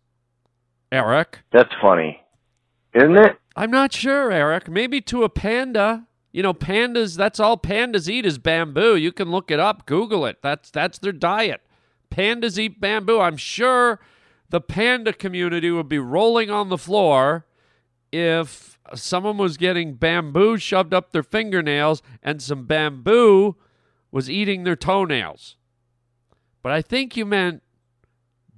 Eric. 0.92 1.40
That's 1.52 1.75
funny, 1.82 2.24
isn't 2.94 3.16
it? 3.16 3.38
I'm 3.56 3.70
not 3.70 3.92
sure, 3.92 4.30
Eric. 4.32 4.68
Maybe 4.68 5.00
to 5.02 5.24
a 5.24 5.28
panda. 5.28 6.06
You 6.32 6.42
know, 6.42 6.54
pandas, 6.54 7.16
that's 7.16 7.38
all 7.38 7.56
pandas 7.56 8.08
eat 8.08 8.26
is 8.26 8.38
bamboo. 8.38 8.96
You 8.96 9.12
can 9.12 9.30
look 9.30 9.50
it 9.52 9.60
up, 9.60 9.86
Google 9.86 10.26
it. 10.26 10.38
That's 10.42 10.70
that's 10.70 10.98
their 10.98 11.12
diet. 11.12 11.60
Pandas 12.10 12.58
eat 12.58 12.80
bamboo. 12.80 13.20
I'm 13.20 13.36
sure 13.36 14.00
the 14.50 14.60
panda 14.60 15.12
community 15.12 15.70
would 15.70 15.88
be 15.88 15.98
rolling 15.98 16.50
on 16.50 16.68
the 16.68 16.78
floor 16.78 17.46
if 18.12 18.78
someone 18.94 19.36
was 19.36 19.56
getting 19.56 19.94
bamboo 19.94 20.58
shoved 20.58 20.92
up 20.92 21.12
their 21.12 21.22
fingernails 21.22 22.02
and 22.22 22.42
some 22.42 22.66
bamboo 22.66 23.56
was 24.10 24.30
eating 24.30 24.64
their 24.64 24.76
toenails. 24.76 25.56
But 26.62 26.72
I 26.72 26.82
think 26.82 27.16
you 27.16 27.26
meant 27.26 27.62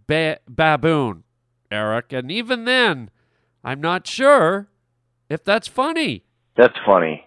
ba- 0.06 0.40
baboon, 0.48 1.24
Eric. 1.70 2.12
And 2.12 2.30
even 2.30 2.64
then, 2.64 3.10
I'm 3.66 3.80
not 3.80 4.06
sure 4.06 4.68
if 5.28 5.42
that's 5.42 5.66
funny. 5.66 6.22
That's 6.56 6.76
funny, 6.86 7.24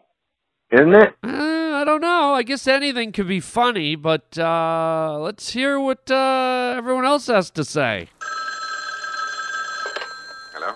isn't 0.72 0.96
it? 0.96 1.14
Uh, 1.22 1.28
I 1.28 1.84
don't 1.84 2.00
know. 2.00 2.34
I 2.34 2.44
guess 2.44 2.66
anything 2.66 3.12
could 3.12 3.28
be 3.28 3.42
funny, 3.42 3.98
but 3.98 4.38
uh, 4.40 5.18
let's 5.20 5.50
hear 5.50 5.78
what 5.82 6.10
uh, 6.10 6.76
everyone 6.78 7.04
else 7.04 7.28
has 7.28 7.52
to 7.52 7.66
say. 7.66 8.08
Hello? 10.54 10.76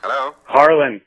Hello? 0.00 0.34
Harland, 0.44 1.02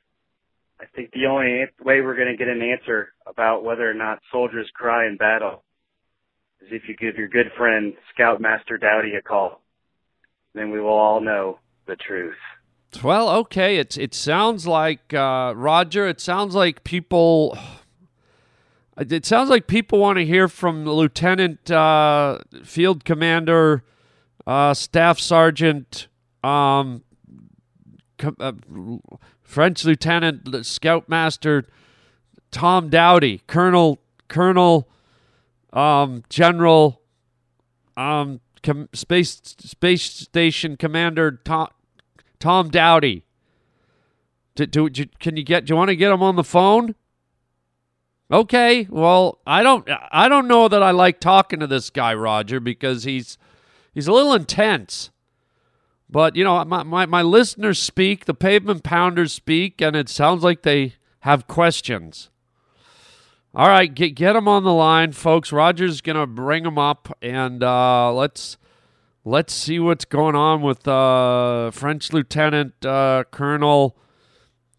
I 0.79 0.85
think 0.95 1.09
the 1.11 1.25
only 1.25 1.65
way 1.83 2.01
we're 2.01 2.15
going 2.15 2.27
to 2.27 2.37
get 2.37 2.49
an 2.49 2.61
answer 2.61 3.13
about 3.25 3.63
whether 3.63 3.89
or 3.89 3.95
not 3.95 4.19
soldiers 4.31 4.69
cry 4.75 5.07
in 5.07 5.17
battle 5.17 5.63
is 6.61 6.67
if 6.69 6.83
you 6.87 6.95
give 6.95 7.15
your 7.15 7.29
good 7.29 7.51
friend 7.57 7.93
Scoutmaster 8.13 8.77
Dowdy 8.77 9.15
a 9.15 9.23
call. 9.23 9.59
Then 10.53 10.69
we 10.69 10.79
will 10.79 10.89
all 10.89 11.19
know 11.19 11.57
the 11.87 11.95
truth. 11.95 12.35
Well, 13.03 13.29
okay. 13.29 13.77
It 13.77 13.97
it 13.97 14.13
sounds 14.13 14.67
like 14.67 15.13
uh, 15.13 15.53
Roger. 15.55 16.07
It 16.07 16.19
sounds 16.21 16.55
like 16.55 16.83
people. 16.83 17.57
It 18.97 19.25
sounds 19.25 19.49
like 19.49 19.65
people 19.65 19.97
want 19.97 20.17
to 20.19 20.25
hear 20.25 20.47
from 20.47 20.85
Lieutenant 20.85 21.71
uh, 21.71 22.39
Field 22.63 23.03
Commander, 23.03 23.83
uh, 24.45 24.75
Staff 24.75 25.17
Sergeant, 25.17 26.07
um, 26.43 27.01
com- 28.19 28.35
uh, 28.39 28.51
French 29.41 29.85
Lieutenant 29.85 30.65
Scoutmaster 30.65 31.65
Tom 32.51 32.89
Dowdy, 32.89 33.41
Colonel 33.47 33.99
Colonel 34.27 34.87
um, 35.73 36.23
General 36.29 37.01
um, 37.97 38.41
com- 38.61 38.89
Space 38.93 39.41
Space 39.59 40.03
Station 40.03 40.77
Commander 40.77 41.39
Tom 41.43 41.69
Tom 42.41 42.69
Dowdy. 42.69 43.23
Do, 44.55 44.65
do, 44.65 44.89
do- 44.89 45.05
can 45.19 45.37
you 45.37 45.43
get? 45.43 45.65
Do 45.65 45.71
you 45.71 45.77
want 45.77 45.89
to 45.89 45.95
get 45.95 46.11
him 46.11 46.21
on 46.21 46.35
the 46.35 46.43
phone? 46.43 46.95
Okay. 48.29 48.87
Well, 48.89 49.39
I 49.47 49.63
don't. 49.63 49.87
I 50.11 50.27
don't 50.27 50.47
know 50.47 50.67
that 50.67 50.83
I 50.83 50.91
like 50.91 51.19
talking 51.21 51.59
to 51.61 51.67
this 51.67 51.89
guy, 51.89 52.13
Roger, 52.13 52.59
because 52.59 53.05
he's 53.05 53.37
he's 53.93 54.07
a 54.07 54.11
little 54.11 54.33
intense. 54.33 55.11
But 56.09 56.35
you 56.35 56.43
know, 56.43 56.63
my, 56.65 56.83
my, 56.83 57.05
my 57.05 57.21
listeners 57.21 57.79
speak, 57.79 58.25
the 58.25 58.33
pavement 58.33 58.83
pounders 58.83 59.31
speak, 59.31 59.81
and 59.81 59.95
it 59.95 60.09
sounds 60.09 60.43
like 60.43 60.63
they 60.63 60.95
have 61.21 61.47
questions. 61.47 62.29
All 63.53 63.67
right, 63.67 63.93
get 63.93 64.15
get 64.15 64.33
them 64.33 64.47
on 64.47 64.63
the 64.63 64.73
line, 64.73 65.13
folks. 65.13 65.51
Roger's 65.51 66.01
gonna 66.01 66.27
bring 66.27 66.63
them 66.63 66.77
up, 66.77 67.17
and 67.21 67.63
uh, 67.63 68.11
let's 68.13 68.57
let's 69.23 69.53
see 69.53 69.79
what's 69.79 70.05
going 70.05 70.35
on 70.35 70.61
with 70.61 70.87
uh, 70.87 71.71
French 71.71 72.11
Lieutenant 72.13 72.85
uh, 72.85 73.23
Colonel, 73.31 73.97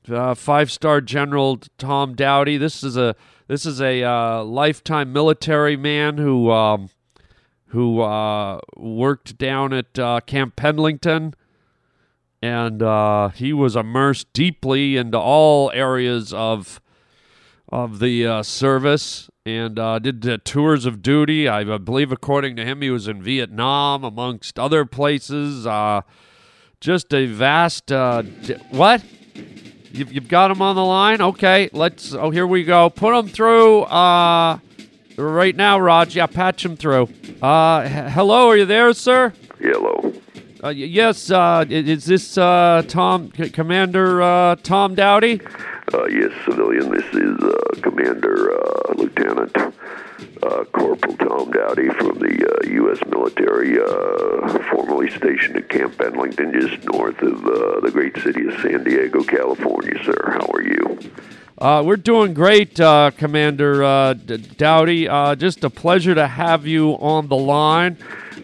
uh, 0.09 0.35
five 0.35 0.71
star 0.71 1.01
General 1.01 1.61
Tom 1.79 2.15
Dowdy. 2.15 2.57
This 2.57 2.83
is 2.83 2.97
a 2.97 3.15
this 3.49 3.67
is 3.67 3.81
a 3.81 4.03
uh, 4.03 4.43
lifetime 4.43 5.13
military 5.13 5.77
man 5.77 6.19
who 6.19 6.51
um, 6.51 6.91
who 7.67 8.01
uh, 8.01 8.61
worked 8.77 9.39
down 9.39 9.73
at 9.73 9.99
uh, 9.99 10.21
Camp 10.27 10.57
Pendleton, 10.57 11.35
and 12.41 13.33
he 13.35 13.53
was 13.53 13.77
immersed 13.77 14.33
deeply 14.33 14.97
into 14.97 15.19
all 15.19 15.71
areas 15.73 16.33
of 16.33 16.81
of 17.69 18.01
the 18.01 18.43
service 18.43 19.31
and 19.45 19.79
uh, 19.79 19.99
did 19.99 20.27
uh, 20.27 20.39
tours 20.45 20.87
of 20.87 21.03
duty. 21.03 21.49
I 21.49 21.65
believe, 21.79 22.13
according 22.13 22.57
to 22.57 22.65
him, 22.65 22.81
he 22.83 22.91
was 22.91 23.09
in 23.09 23.23
Vietnam, 23.23 24.05
amongst 24.05 24.59
other 24.59 24.85
places. 24.85 25.67
Uh, 25.67 26.03
just 26.81 27.13
a 27.13 27.27
vast. 27.27 27.91
Uh, 27.91 28.23
d- 28.23 28.55
what? 28.71 29.03
You've, 29.93 30.13
you've 30.13 30.29
got 30.29 30.51
him 30.51 30.63
on 30.63 30.77
the 30.77 30.85
line? 30.85 31.21
Okay, 31.21 31.69
let's. 31.73 32.15
Oh, 32.15 32.31
here 32.31 32.47
we 32.47 32.65
go. 32.65 32.89
Put 32.89 33.15
him 33.19 33.29
through. 33.29 33.83
Uh, 33.83 34.59
right 35.17 35.55
now, 35.57 35.79
Raj. 35.79 36.15
Yeah, 36.17 36.27
patch 36.27 36.65
him 36.65 36.77
through. 36.77 37.09
Uh, 37.43 37.83
h- 37.85 38.13
hello, 38.13 38.49
are 38.49 38.57
you 38.57 38.65
there, 38.65 38.93
sir? 38.93 39.33
Hello. 39.59 40.13
Uh, 40.65 40.69
yes. 40.69 41.31
Uh, 41.31 41.65
is 41.69 42.05
this 42.05 42.39
uh, 42.39 42.83
Tom 42.87 43.33
C- 43.37 43.51
Commander 43.51 44.23
uh, 44.23 44.57
Tom 44.57 44.95
Dowdy? 44.95 45.41
Uh, 45.95 46.07
yes, 46.07 46.33
civilian. 46.47 46.91
This 46.91 47.05
is 47.13 47.39
uh, 47.43 47.53
Commander 47.83 48.53
uh, 48.53 48.95
Lieutenant 48.95 49.55
uh, 49.57 50.65
Corporal 50.73 51.17
Tom 51.19 51.51
Dowdy 51.51 51.89
from 51.91 52.19
the 52.19 52.49
uh, 52.49 52.71
U.S. 52.71 52.99
military, 53.09 53.79
uh, 53.79 54.59
formerly 54.71 55.11
stationed 55.11 55.57
at 55.57 55.69
Camp 55.69 55.99
Pendleton, 55.99 56.53
just 56.59 56.83
north 56.85 57.21
of 57.21 57.45
uh, 57.45 57.81
the 57.81 57.91
great 57.93 58.17
city 58.19 58.47
of 58.47 58.55
San 58.63 58.85
Diego, 58.85 59.23
California. 59.23 60.03
Sir, 60.05 60.17
how 60.29 60.47
are 60.55 60.63
you? 60.63 60.99
Uh, 61.59 61.83
we're 61.85 61.97
doing 61.97 62.33
great, 62.33 62.81
uh, 62.81 63.11
Commander 63.17 63.85
uh, 63.85 64.15
D- 64.15 64.39
Dowdy. 64.39 65.09
Uh, 65.09 65.35
just 65.35 65.63
a 65.63 65.71
pleasure 65.71 66.15
to 66.15 66.27
have 66.27 66.67
you 66.67 66.93
on 66.93 67.29
the 67.29 67.37
line. 67.37 67.99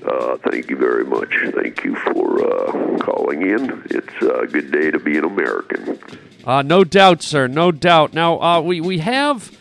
Uh, 0.07 0.37
thank 0.51 0.69
you 0.69 0.77
very 0.77 1.05
much. 1.05 1.35
Thank 1.55 1.83
you 1.83 1.97
for 1.97 2.45
uh, 2.45 2.99
calling 2.99 3.43
in. 3.43 3.83
It's 3.87 4.15
a 4.23 4.47
good 4.47 4.71
day 4.71 4.91
to 4.91 4.99
be 4.99 5.17
an 5.17 5.25
American. 5.25 5.99
Uh, 6.45 6.63
no 6.63 6.85
doubt, 6.85 7.23
sir. 7.23 7.47
No 7.47 7.73
doubt. 7.73 8.15
Now, 8.15 8.41
uh, 8.41 8.61
we, 8.61 8.81
we 8.81 8.99
have 8.99 9.57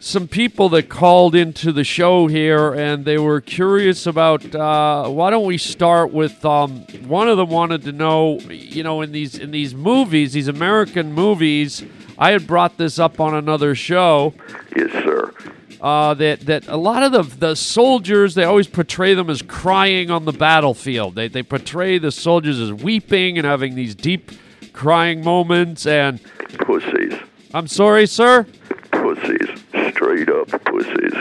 some 0.00 0.28
people 0.28 0.68
that 0.70 0.88
called 0.88 1.34
into 1.34 1.72
the 1.72 1.84
show 1.84 2.26
here, 2.26 2.72
and 2.72 3.04
they 3.04 3.18
were 3.18 3.40
curious 3.40 4.06
about. 4.06 4.54
Uh, 4.54 5.08
why 5.08 5.30
don't 5.30 5.46
we 5.46 5.58
start 5.58 6.12
with 6.12 6.44
um, 6.44 6.80
one 7.06 7.28
of 7.28 7.36
them 7.36 7.50
wanted 7.50 7.82
to 7.82 7.92
know, 7.92 8.38
you 8.40 8.82
know, 8.82 9.02
in 9.02 9.12
these 9.12 9.38
in 9.38 9.50
these 9.50 9.74
movies, 9.74 10.32
these 10.32 10.48
American 10.48 11.12
movies. 11.12 11.82
I 12.16 12.30
had 12.30 12.46
brought 12.46 12.76
this 12.78 12.98
up 12.98 13.18
on 13.18 13.34
another 13.34 13.74
show. 13.74 14.34
Yes, 14.76 14.92
sir. 14.92 15.32
uh, 15.80 16.14
that 16.14 16.40
that 16.40 16.68
a 16.68 16.76
lot 16.76 17.02
of 17.02 17.12
the 17.12 17.36
the 17.48 17.54
soldiers 17.56 18.34
they 18.34 18.44
always 18.44 18.68
portray 18.68 19.14
them 19.14 19.28
as 19.28 19.42
crying 19.42 20.10
on 20.10 20.24
the 20.26 20.32
battlefield. 20.32 21.16
They 21.16 21.28
they 21.28 21.42
portray 21.42 21.98
the 21.98 22.12
soldiers 22.12 22.60
as 22.60 22.72
weeping 22.72 23.36
and 23.36 23.46
having 23.46 23.74
these 23.74 23.94
deep 23.94 24.30
crying 24.74 25.24
moments. 25.24 25.86
And 25.86 26.22
Pussies. 26.58 27.14
I'm 27.54 27.66
sorry, 27.66 28.06
sir. 28.06 28.46
Pussies. 28.90 29.48
Straight 29.92 30.28
up 30.28 30.48
pussies. 30.64 31.14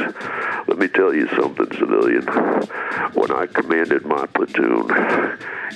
Let 0.68 0.78
me 0.78 0.88
tell 0.88 1.14
you 1.14 1.28
something, 1.30 1.72
civilian. 1.78 2.26
When 3.14 3.32
I 3.32 3.46
commanded 3.46 4.06
my 4.06 4.26
platoon 4.28 4.90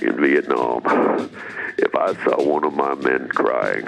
in 0.02 0.20
Vietnam, 0.20 0.82
if 1.78 1.96
I 1.96 2.14
saw 2.24 2.44
one 2.44 2.66
of 2.66 2.74
my 2.74 2.96
men 2.96 3.30
crying, 3.30 3.86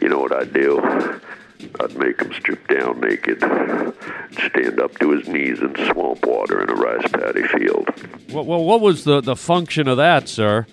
you 0.00 0.08
know 0.08 0.18
what 0.18 0.32
I'd 0.32 0.52
do? 0.52 0.80
I'd 1.78 1.96
make 1.96 2.20
him 2.20 2.32
strip 2.32 2.66
down 2.68 3.00
naked, 3.00 3.40
stand 3.40 4.80
up 4.80 4.98
to 4.98 5.10
his 5.10 5.28
knees 5.28 5.60
in 5.60 5.74
swamp 5.92 6.24
water 6.24 6.62
in 6.62 6.70
a 6.70 6.74
rice 6.74 7.10
paddy 7.12 7.46
field. 7.48 7.88
Well, 8.32 8.44
well 8.44 8.64
what 8.64 8.80
was 8.80 9.04
the 9.04 9.20
the 9.20 9.36
function 9.36 9.86
of 9.86 9.98
that, 9.98 10.28
sir? 10.28 10.66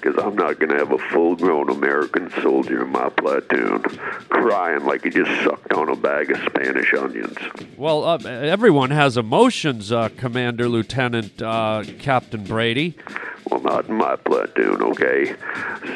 Because 0.00 0.16
I'm 0.22 0.36
not 0.36 0.58
going 0.58 0.70
to 0.70 0.76
have 0.76 0.92
a 0.92 0.98
full 0.98 1.34
grown 1.36 1.70
American 1.70 2.30
soldier 2.42 2.84
in 2.84 2.90
my 2.90 3.08
platoon 3.08 3.82
crying 4.28 4.84
like 4.84 5.02
he 5.04 5.10
just 5.10 5.30
sucked 5.42 5.72
on 5.72 5.88
a 5.88 5.96
bag 5.96 6.30
of 6.30 6.38
Spanish 6.38 6.94
onions. 6.94 7.36
Well, 7.76 8.04
uh, 8.04 8.18
everyone 8.18 8.90
has 8.90 9.16
emotions, 9.16 9.90
uh, 9.90 10.08
Commander 10.16 10.68
Lieutenant 10.68 11.42
uh, 11.42 11.84
Captain 11.98 12.44
Brady. 12.44 12.96
Well, 13.50 13.60
not 13.60 13.88
in 13.88 13.94
my 13.94 14.16
platoon, 14.16 14.82
okay? 14.82 15.34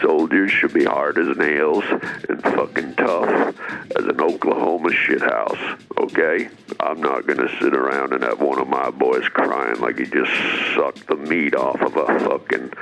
Soldiers 0.00 0.50
should 0.50 0.72
be 0.72 0.84
hard 0.84 1.18
as 1.18 1.36
nails 1.36 1.84
and 2.28 2.42
fucking 2.42 2.94
tough 2.94 3.54
as 3.96 4.06
an 4.06 4.20
Oklahoma 4.20 4.90
shithouse, 4.90 5.80
okay? 5.98 6.48
I'm 6.80 7.00
not 7.00 7.26
gonna 7.26 7.50
sit 7.60 7.74
around 7.74 8.14
and 8.14 8.22
have 8.22 8.40
one 8.40 8.58
of 8.58 8.68
my 8.68 8.90
boys 8.90 9.28
crying 9.28 9.80
like 9.80 9.98
he 9.98 10.06
just 10.06 10.32
sucked 10.74 11.06
the 11.08 11.16
meat 11.16 11.54
off 11.54 11.80
of 11.82 11.96
a 11.96 12.20
fucking 12.20 12.72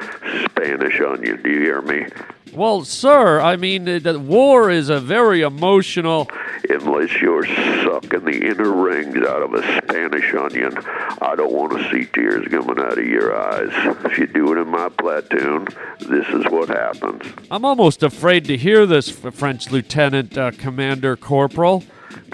Spanish 0.45 1.01
onion. 1.01 1.43
Do 1.43 1.51
you 1.51 1.61
hear 1.61 1.83
me? 1.83 2.07
Well, 2.53 2.85
sir, 2.85 3.41
I 3.41 3.57
mean, 3.57 3.89
uh, 3.89 4.01
the 4.01 4.19
war 4.19 4.71
is 4.71 4.89
a 4.89 4.99
very 5.01 5.43
emotional. 5.43 6.29
Unless 6.69 7.21
you're 7.21 7.47
sucking 7.47 8.25
the 8.25 8.49
inner 8.49 8.73
rings 8.73 9.17
out 9.19 9.43
of 9.43 9.55
a 9.55 9.63
Spanish 9.79 10.35
onion, 10.35 10.77
I 11.23 11.35
don't 11.37 11.53
want 11.53 11.73
to 11.73 11.91
see 11.91 12.07
tears 12.07 12.47
coming 12.49 12.79
out 12.81 12.99
of 12.99 13.07
your 13.07 13.37
eyes. 13.37 13.71
If 14.05 14.19
you 14.19 14.27
do 14.27 14.53
it 14.53 14.61
in 14.61 14.69
my 14.69 14.89
platoon, 14.89 15.69
this 16.01 16.27
is 16.29 16.45
what 16.51 16.69
happens. 16.69 17.23
I'm 17.51 17.65
almost 17.65 18.03
afraid 18.03 18.45
to 18.47 18.57
hear 18.57 18.85
this, 18.85 19.11
French 19.11 19.71
Lieutenant 19.71 20.37
uh, 20.37 20.51
Commander 20.51 21.17
Corporal. 21.17 21.85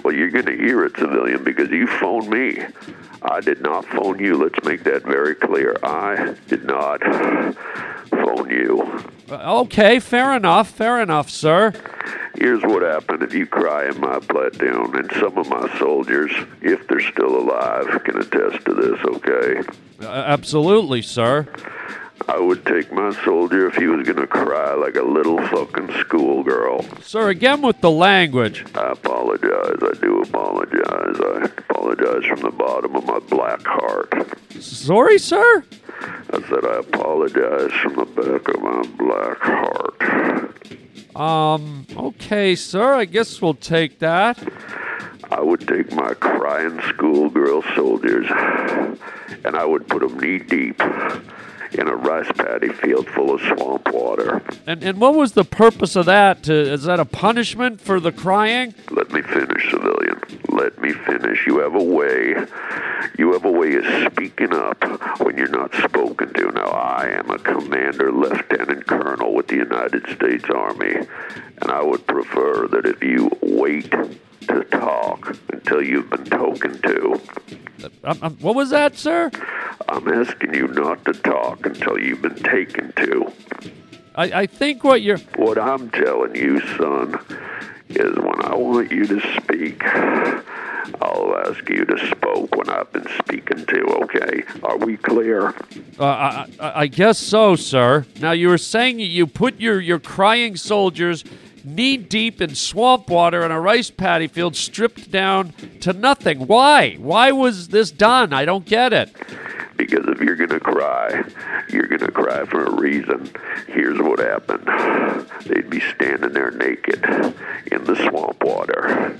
Well, 0.03 0.15
you're 0.15 0.31
going 0.31 0.45
to 0.45 0.57
hear 0.57 0.83
it, 0.85 0.97
civilian, 0.97 1.43
because 1.43 1.69
you 1.69 1.85
phoned 1.85 2.29
me. 2.29 2.63
I 3.21 3.41
did 3.41 3.61
not 3.61 3.85
phone 3.85 4.19
you. 4.19 4.35
Let's 4.35 4.63
make 4.63 4.83
that 4.83 5.03
very 5.03 5.35
clear. 5.35 5.77
I 5.83 6.35
did 6.47 6.65
not 6.65 7.01
phone 8.23 8.49
you. 8.49 9.03
Okay, 9.29 9.99
fair 9.99 10.35
enough, 10.35 10.69
fair 10.69 11.01
enough, 11.01 11.29
sir. 11.29 11.73
Here's 12.35 12.61
what 12.63 12.83
happened 12.83 13.23
if 13.23 13.33
you 13.33 13.47
cry 13.47 13.87
in 13.89 13.99
my 13.99 14.19
platoon, 14.19 14.95
and 14.95 15.11
some 15.13 15.37
of 15.37 15.49
my 15.49 15.77
soldiers, 15.79 16.31
if 16.61 16.87
they're 16.87 16.99
still 16.99 17.35
alive, 17.35 18.03
can 18.03 18.17
attest 18.17 18.63
to 18.65 18.73
this, 18.73 18.99
okay? 19.05 19.67
Uh, 20.01 20.07
absolutely, 20.07 21.01
sir. 21.01 21.47
I 22.27 22.39
would 22.39 22.65
take 22.65 22.91
my 22.91 23.13
soldier 23.23 23.67
if 23.67 23.75
he 23.75 23.87
was 23.87 24.05
going 24.05 24.19
to 24.19 24.27
cry 24.27 24.73
like 24.73 24.95
a 24.95 25.03
little 25.03 25.39
fucking 25.47 25.91
schoolgirl. 26.01 26.85
Sir, 27.01 27.29
again 27.29 27.61
with 27.61 27.79
the 27.81 27.91
language. 27.91 28.65
I 28.75 28.91
apologize. 28.91 29.77
I 29.81 29.93
do 30.01 30.21
apologize. 30.21 30.81
I 31.19 31.49
apologize 31.69 32.25
from 32.25 32.41
the 32.41 32.51
bottom 32.51 32.95
of 32.95 33.05
my 33.05 33.19
black 33.19 33.65
heart. 33.65 34.13
Sorry, 34.59 35.17
sir? 35.19 35.63
I 36.01 36.41
said 36.49 36.65
I 36.65 36.79
apologize 36.79 37.71
from 37.81 37.95
the 37.95 38.05
back 38.05 38.47
of 38.47 38.61
my 38.61 38.81
black 38.97 39.39
heart. 39.39 41.15
Um, 41.15 41.87
okay, 41.95 42.55
sir. 42.55 42.93
I 42.93 43.05
guess 43.05 43.41
we'll 43.41 43.55
take 43.55 43.99
that. 43.99 44.37
I 45.31 45.41
would 45.41 45.67
take 45.67 45.91
my 45.93 46.13
crying 46.13 46.79
schoolgirl 46.89 47.63
soldiers 47.75 48.27
and 49.43 49.55
I 49.55 49.65
would 49.65 49.87
put 49.87 50.01
them 50.01 50.19
knee 50.19 50.39
deep 50.39 50.81
in 51.77 51.87
a 51.87 51.95
rice 51.95 52.31
paddy 52.35 52.69
field 52.69 53.07
full 53.09 53.33
of 53.33 53.41
swamp 53.41 53.91
water. 53.91 54.41
And 54.65 54.83
and 54.83 54.99
what 54.99 55.15
was 55.15 55.33
the 55.33 55.43
purpose 55.43 55.95
of 55.95 56.05
that? 56.05 56.43
To, 56.43 56.53
is 56.53 56.83
that 56.83 56.99
a 56.99 57.05
punishment 57.05 57.81
for 57.81 57.99
the 57.99 58.11
crying? 58.11 58.73
Let 58.91 59.11
me 59.11 59.21
finish, 59.21 59.69
civilian. 59.69 60.21
Let 60.49 60.79
me 60.81 60.91
finish. 60.91 61.45
You 61.45 61.59
have 61.59 61.75
a 61.75 61.83
way. 61.83 62.35
You 63.17 63.33
have 63.33 63.45
a 63.45 63.51
way 63.51 63.75
of 63.75 63.85
speaking 64.11 64.53
up 64.53 64.83
when 65.19 65.37
you're 65.37 65.47
not 65.47 65.73
spoken 65.75 66.33
to. 66.33 66.51
Now, 66.51 66.67
I 66.67 67.07
am 67.09 67.29
a 67.29 67.39
commander, 67.39 68.11
lieutenant 68.11 68.85
colonel 68.87 69.33
with 69.33 69.47
the 69.47 69.55
United 69.55 70.07
States 70.09 70.45
Army, 70.53 70.95
and 71.61 71.71
I 71.71 71.81
would 71.81 72.05
prefer 72.07 72.67
that 72.67 72.85
if 72.85 73.03
you 73.03 73.31
wait 73.41 73.91
to 74.47 74.63
talk 74.65 75.35
until 75.51 75.81
you've 75.81 76.09
been 76.09 76.25
spoken 76.25 76.81
to. 76.81 77.21
Um, 78.03 78.19
um, 78.21 78.37
what 78.41 78.55
was 78.55 78.69
that, 78.69 78.97
sir? 78.97 79.31
I'm 79.89 80.07
asking 80.07 80.53
you 80.53 80.67
not 80.67 81.03
to 81.05 81.13
talk 81.13 81.65
until 81.65 81.99
you've 81.99 82.21
been 82.21 82.35
taken 82.35 82.91
to. 82.97 83.31
I, 84.15 84.23
I 84.41 84.45
think 84.47 84.83
what 84.83 85.01
you're. 85.01 85.19
What 85.35 85.57
I'm 85.57 85.89
telling 85.91 86.35
you, 86.35 86.59
son, 86.77 87.19
is 87.89 88.15
when 88.17 88.45
I 88.45 88.55
want 88.55 88.91
you 88.91 89.05
to 89.05 89.21
speak, 89.41 89.83
I'll 89.85 91.35
ask 91.45 91.69
you 91.69 91.85
to 91.85 92.07
spoke 92.07 92.55
when 92.55 92.69
I've 92.69 92.91
been 92.91 93.07
speaking 93.19 93.65
to, 93.65 93.81
okay? 94.03 94.43
Are 94.63 94.77
we 94.77 94.97
clear? 94.97 95.49
Uh, 95.99 96.03
I, 96.05 96.47
I, 96.59 96.81
I 96.81 96.87
guess 96.87 97.17
so, 97.17 97.55
sir. 97.55 98.05
Now, 98.19 98.31
you 98.31 98.49
were 98.49 98.57
saying 98.57 98.99
you 98.99 99.27
put 99.27 99.59
your, 99.59 99.79
your 99.79 99.99
crying 99.99 100.57
soldiers 100.57 101.23
knee 101.63 101.97
deep 101.97 102.41
in 102.41 102.55
swamp 102.55 103.09
water 103.09 103.43
in 103.43 103.51
a 103.51 103.59
rice 103.59 103.89
paddy 103.89 104.27
field, 104.27 104.55
stripped 104.55 105.11
down 105.11 105.53
to 105.81 105.93
nothing. 105.93 106.47
Why? 106.47 106.95
Why 106.95 107.31
was 107.31 107.67
this 107.69 107.91
done? 107.91 108.33
I 108.33 108.45
don't 108.45 108.65
get 108.65 108.93
it. 108.93 109.13
Because 109.77 110.05
if 110.07 110.19
you're 110.19 110.35
going 110.35 110.49
to 110.49 110.59
cry, 110.59 111.23
you're 111.69 111.87
going 111.87 112.01
to 112.01 112.11
cry 112.11 112.45
for 112.45 112.65
a 112.65 112.75
reason. 112.75 113.29
Here's 113.67 113.99
what 113.99 114.19
happened 114.19 114.67
they'd 115.45 115.69
be 115.69 115.79
standing 115.79 116.33
there 116.33 116.51
naked 116.51 117.03
in 117.71 117.83
the 117.83 117.95
swamp 118.09 118.43
water. 118.43 119.15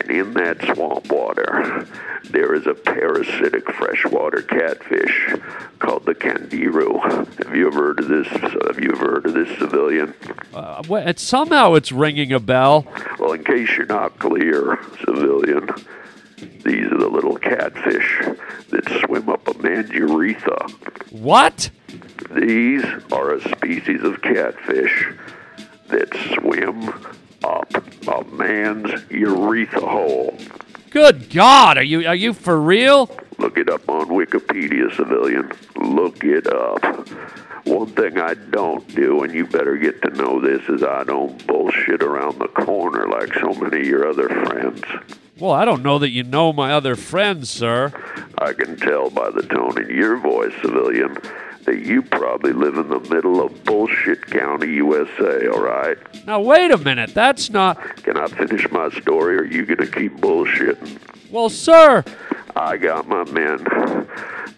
And 0.00 0.10
in 0.10 0.34
that 0.34 0.60
swamp 0.74 1.10
water, 1.10 1.86
there 2.24 2.54
is 2.54 2.66
a 2.66 2.74
parasitic 2.74 3.70
freshwater 3.72 4.42
catfish 4.42 5.34
called 5.78 6.06
the 6.06 6.14
candiru. 6.14 7.00
Have 7.44 7.56
you 7.56 7.66
ever 7.68 7.86
heard 7.86 8.00
of 8.00 8.08
this? 8.08 8.28
Have 8.28 8.78
you 8.78 8.90
ever 8.92 9.12
heard 9.12 9.26
of 9.26 9.34
this 9.34 9.58
civilian? 9.58 10.14
Uh, 10.52 10.82
well, 10.88 11.06
it, 11.06 11.18
somehow 11.18 11.74
it's 11.74 11.92
ringing 11.92 12.32
a 12.32 12.40
bell. 12.40 12.86
Well, 13.18 13.32
in 13.32 13.44
case 13.44 13.70
you're 13.76 13.86
not 13.86 14.18
clear, 14.18 14.78
civilian, 15.04 15.68
these 16.40 16.86
are 16.86 16.98
the 16.98 17.08
little 17.08 17.36
catfish 17.36 18.22
that 18.70 19.04
swim 19.04 19.28
up 19.28 19.46
a 19.48 19.58
man's 19.62 19.90
urethra. 19.90 20.68
What? 21.10 21.70
These 22.34 22.84
are 23.12 23.34
a 23.34 23.40
species 23.56 24.02
of 24.02 24.22
catfish 24.22 25.12
that 25.88 26.14
swim 26.34 26.88
up 27.44 27.72
a 28.06 28.24
man's 28.32 29.10
urethra 29.10 29.80
hole. 29.80 30.36
Good 30.90 31.30
God, 31.30 31.78
are 31.78 31.82
you 31.82 32.06
are 32.06 32.14
you 32.14 32.32
for 32.32 32.60
real? 32.60 33.16
Look 33.38 33.56
it 33.56 33.68
up 33.68 33.88
on 33.88 34.08
Wikipedia, 34.08 34.94
civilian. 34.96 35.50
Look 35.76 36.24
it 36.24 36.46
up. 36.46 36.84
One 37.66 37.86
thing 37.88 38.18
I 38.18 38.34
don't 38.34 38.86
do, 38.94 39.22
and 39.22 39.32
you 39.32 39.46
better 39.46 39.76
get 39.76 40.02
to 40.02 40.10
know 40.10 40.40
this, 40.40 40.62
is 40.68 40.82
I 40.82 41.04
don't 41.04 41.46
bullshit 41.46 42.02
around 42.02 42.38
the 42.38 42.48
corner 42.48 43.06
like 43.06 43.32
so 43.34 43.52
many 43.54 43.80
of 43.80 43.86
your 43.86 44.08
other 44.08 44.28
friends. 44.28 44.82
Well, 45.40 45.52
I 45.52 45.64
don't 45.64 45.82
know 45.82 45.98
that 45.98 46.10
you 46.10 46.22
know 46.22 46.52
my 46.52 46.72
other 46.72 46.94
friends, 46.94 47.48
sir. 47.48 47.92
I 48.36 48.52
can 48.52 48.76
tell 48.76 49.08
by 49.08 49.30
the 49.30 49.40
tone 49.42 49.82
in 49.82 49.88
your 49.88 50.18
voice, 50.18 50.52
civilian, 50.60 51.16
that 51.64 51.78
you 51.78 52.02
probably 52.02 52.52
live 52.52 52.76
in 52.76 52.90
the 52.90 53.00
middle 53.00 53.42
of 53.42 53.64
bullshit 53.64 54.26
county, 54.26 54.74
USA, 54.74 55.48
all 55.48 55.62
right? 55.62 55.96
Now, 56.26 56.40
wait 56.40 56.70
a 56.70 56.76
minute. 56.76 57.14
That's 57.14 57.48
not. 57.48 57.78
Can 58.02 58.18
I 58.18 58.26
finish 58.26 58.70
my 58.70 58.90
story, 58.90 59.36
or 59.36 59.40
are 59.40 59.44
you 59.46 59.64
going 59.64 59.78
to 59.78 59.86
keep 59.86 60.18
bullshitting? 60.18 60.98
Well, 61.30 61.48
sir. 61.48 62.04
I 62.54 62.76
got 62.76 63.08
my 63.08 63.24
men. 63.30 63.64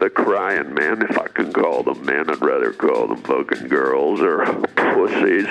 The 0.00 0.10
crying 0.12 0.74
men, 0.74 1.02
if 1.02 1.16
I 1.16 1.28
can 1.28 1.52
call 1.52 1.84
them 1.84 2.04
men, 2.04 2.28
I'd 2.28 2.42
rather 2.42 2.72
call 2.72 3.06
them 3.06 3.22
fucking 3.22 3.68
girls 3.68 4.20
or 4.20 4.44
pussies. 4.74 5.46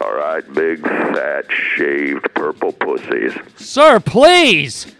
All 0.00 0.14
right, 0.14 0.42
big, 0.54 0.82
fat, 0.82 1.46
shaved, 1.50 2.32
purple 2.34 2.72
pussies. 2.72 3.34
Sir, 3.56 4.00
please! 4.00 4.94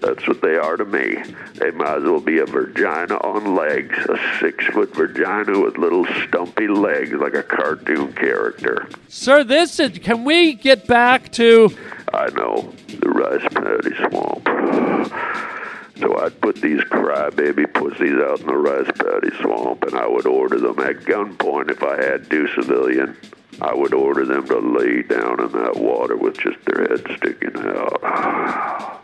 That's 0.00 0.28
what 0.28 0.42
they 0.42 0.56
are 0.56 0.76
to 0.76 0.84
me. 0.84 1.16
They 1.54 1.70
might 1.70 1.96
as 1.96 2.02
well 2.02 2.20
be 2.20 2.38
a 2.38 2.44
vagina 2.44 3.16
on 3.16 3.54
legs, 3.54 3.96
a 4.06 4.18
six 4.38 4.66
foot 4.66 4.94
vagina 4.94 5.58
with 5.58 5.78
little 5.78 6.04
stumpy 6.26 6.68
legs 6.68 7.12
like 7.12 7.34
a 7.34 7.42
cartoon 7.42 8.12
character. 8.12 8.86
Sir, 9.08 9.44
this 9.44 9.80
is. 9.80 9.98
Can 10.00 10.24
we 10.24 10.52
get 10.54 10.86
back 10.86 11.32
to. 11.32 11.74
I 12.12 12.28
know, 12.30 12.72
the 12.88 13.08
rice 13.08 13.48
paddy 13.54 13.96
swamp. 14.08 14.44
So 16.00 16.18
I'd 16.18 16.38
put 16.40 16.56
these 16.56 16.80
crybaby 16.80 17.72
pussies 17.72 18.20
out 18.20 18.40
in 18.40 18.46
the 18.46 18.56
rice 18.56 18.90
paddy 18.98 19.34
swamp, 19.40 19.84
and 19.84 19.94
I 19.94 20.06
would 20.06 20.26
order 20.26 20.60
them 20.60 20.78
at 20.80 20.96
gunpoint 20.96 21.70
if 21.70 21.82
I 21.82 21.96
had 21.96 22.28
to, 22.30 22.48
civilian. 22.48 23.16
I 23.60 23.74
would 23.74 23.94
order 23.94 24.24
them 24.24 24.46
to 24.48 24.58
lay 24.58 25.02
down 25.02 25.40
in 25.40 25.52
that 25.52 25.76
water 25.76 26.16
with 26.16 26.38
just 26.38 26.58
their 26.64 26.88
head 26.88 27.06
sticking 27.16 27.56
out. 27.56 29.00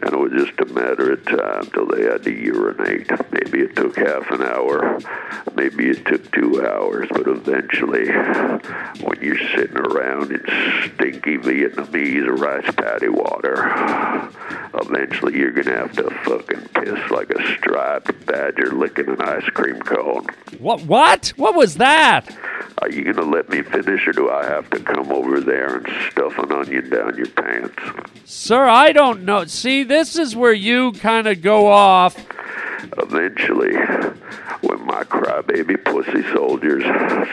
And 0.00 0.12
it 0.12 0.16
was 0.16 0.32
just 0.32 0.60
a 0.60 0.72
matter 0.72 1.12
of 1.12 1.24
time 1.24 1.66
till 1.72 1.86
they 1.86 2.04
had 2.04 2.22
to 2.22 2.32
urinate. 2.32 3.10
Maybe 3.32 3.62
it 3.62 3.74
took 3.74 3.96
half 3.96 4.30
an 4.30 4.42
hour, 4.42 4.98
maybe 5.56 5.90
it 5.90 6.06
took 6.06 6.30
two 6.32 6.64
hours, 6.64 7.08
but 7.10 7.26
eventually, 7.26 8.06
when 8.06 9.18
you're 9.20 9.48
sitting 9.56 9.76
around 9.76 10.30
in 10.30 10.40
stinky 10.94 11.36
Vietnamese 11.38 12.28
rice 12.38 12.72
paddy 12.76 13.08
water, 13.08 13.54
eventually 14.74 15.36
you're 15.36 15.50
gonna 15.50 15.76
have 15.76 15.92
to 15.92 16.10
fucking 16.24 16.60
piss 16.74 17.10
like 17.10 17.30
a 17.30 17.56
striped 17.56 18.24
badger 18.26 18.70
licking 18.72 19.08
an 19.08 19.20
ice 19.20 19.48
cream 19.50 19.80
cone. 19.80 20.26
What? 20.60 20.82
What? 20.82 21.32
What 21.36 21.54
was 21.56 21.76
that? 21.76 22.36
Are 22.80 22.90
you 22.90 23.12
gonna 23.12 23.28
let 23.28 23.48
me 23.48 23.62
finish, 23.62 24.06
or 24.06 24.12
do 24.12 24.30
I 24.30 24.44
have 24.44 24.70
to 24.70 24.78
come 24.78 25.10
over 25.10 25.40
there 25.40 25.78
and 25.78 25.88
stuff 26.10 26.38
an 26.38 26.52
onion 26.52 26.88
down 26.88 27.16
your 27.16 27.26
pants? 27.26 27.74
Sir, 28.24 28.66
I 28.68 28.92
don't 28.92 29.24
know. 29.24 29.44
See, 29.46 29.82
this 29.88 30.16
is 30.18 30.36
where 30.36 30.52
you 30.52 30.92
kind 30.92 31.26
of 31.26 31.42
go 31.42 31.66
off. 31.66 32.16
Eventually, 32.98 33.74
when 34.60 34.84
my 34.86 35.04
crybaby 35.04 35.82
pussy 35.84 36.22
soldiers 36.32 36.84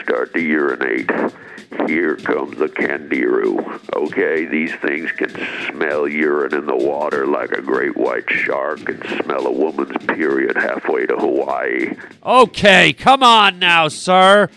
start 0.02 0.32
to 0.34 0.40
urinate, 0.40 1.10
here 1.88 2.16
comes 2.16 2.60
a 2.60 2.68
candiru. 2.68 3.80
Okay, 3.94 4.44
these 4.46 4.74
things 4.76 5.10
can 5.12 5.30
smell 5.66 6.08
urine 6.08 6.54
in 6.54 6.66
the 6.66 6.76
water 6.76 7.26
like 7.26 7.52
a 7.52 7.62
great 7.62 7.96
white 7.96 8.28
shark 8.30 8.88
and 8.88 9.04
smell 9.22 9.46
a 9.46 9.52
woman's 9.52 9.96
period 10.06 10.56
halfway 10.56 11.06
to 11.06 11.16
Hawaii. 11.16 11.94
Okay, 12.24 12.92
come 12.92 13.22
on 13.22 13.58
now, 13.58 13.88
sir. 13.88 14.48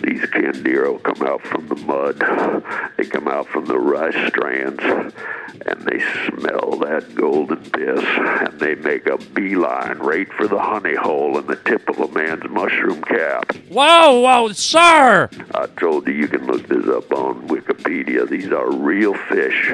These 0.00 0.22
Candiru 0.22 1.02
come 1.02 1.26
out 1.26 1.42
from 1.42 1.68
the 1.68 1.76
mud. 1.76 2.18
They 2.96 3.04
come 3.04 3.28
out 3.28 3.46
from 3.48 3.66
the 3.66 3.78
rice 3.78 4.14
strands, 4.28 4.82
and 4.82 5.82
they 5.82 6.00
smell 6.26 6.78
that 6.80 7.14
golden 7.14 7.58
piss, 7.70 8.04
and 8.04 8.58
they 8.60 8.74
make 8.74 9.06
a 9.06 9.18
beeline 9.32 9.98
right 9.98 10.30
for 10.34 10.48
the 10.48 10.58
honey 10.58 10.94
hole 10.96 11.38
in 11.38 11.46
the 11.46 11.56
tip 11.56 11.88
of 11.88 11.98
a 12.00 12.08
man's 12.12 12.48
mushroom 12.50 13.02
cap. 13.02 13.54
Whoa, 13.68 14.20
whoa, 14.20 14.52
sir! 14.52 15.28
I 15.54 15.66
told 15.78 16.06
you 16.08 16.14
you 16.14 16.28
can 16.28 16.46
look 16.46 16.66
this 16.68 16.86
up 16.88 17.12
on 17.12 17.48
Wikipedia. 17.48 17.73
These 17.84 18.50
are 18.50 18.70
real 18.70 19.14
fish. 19.14 19.72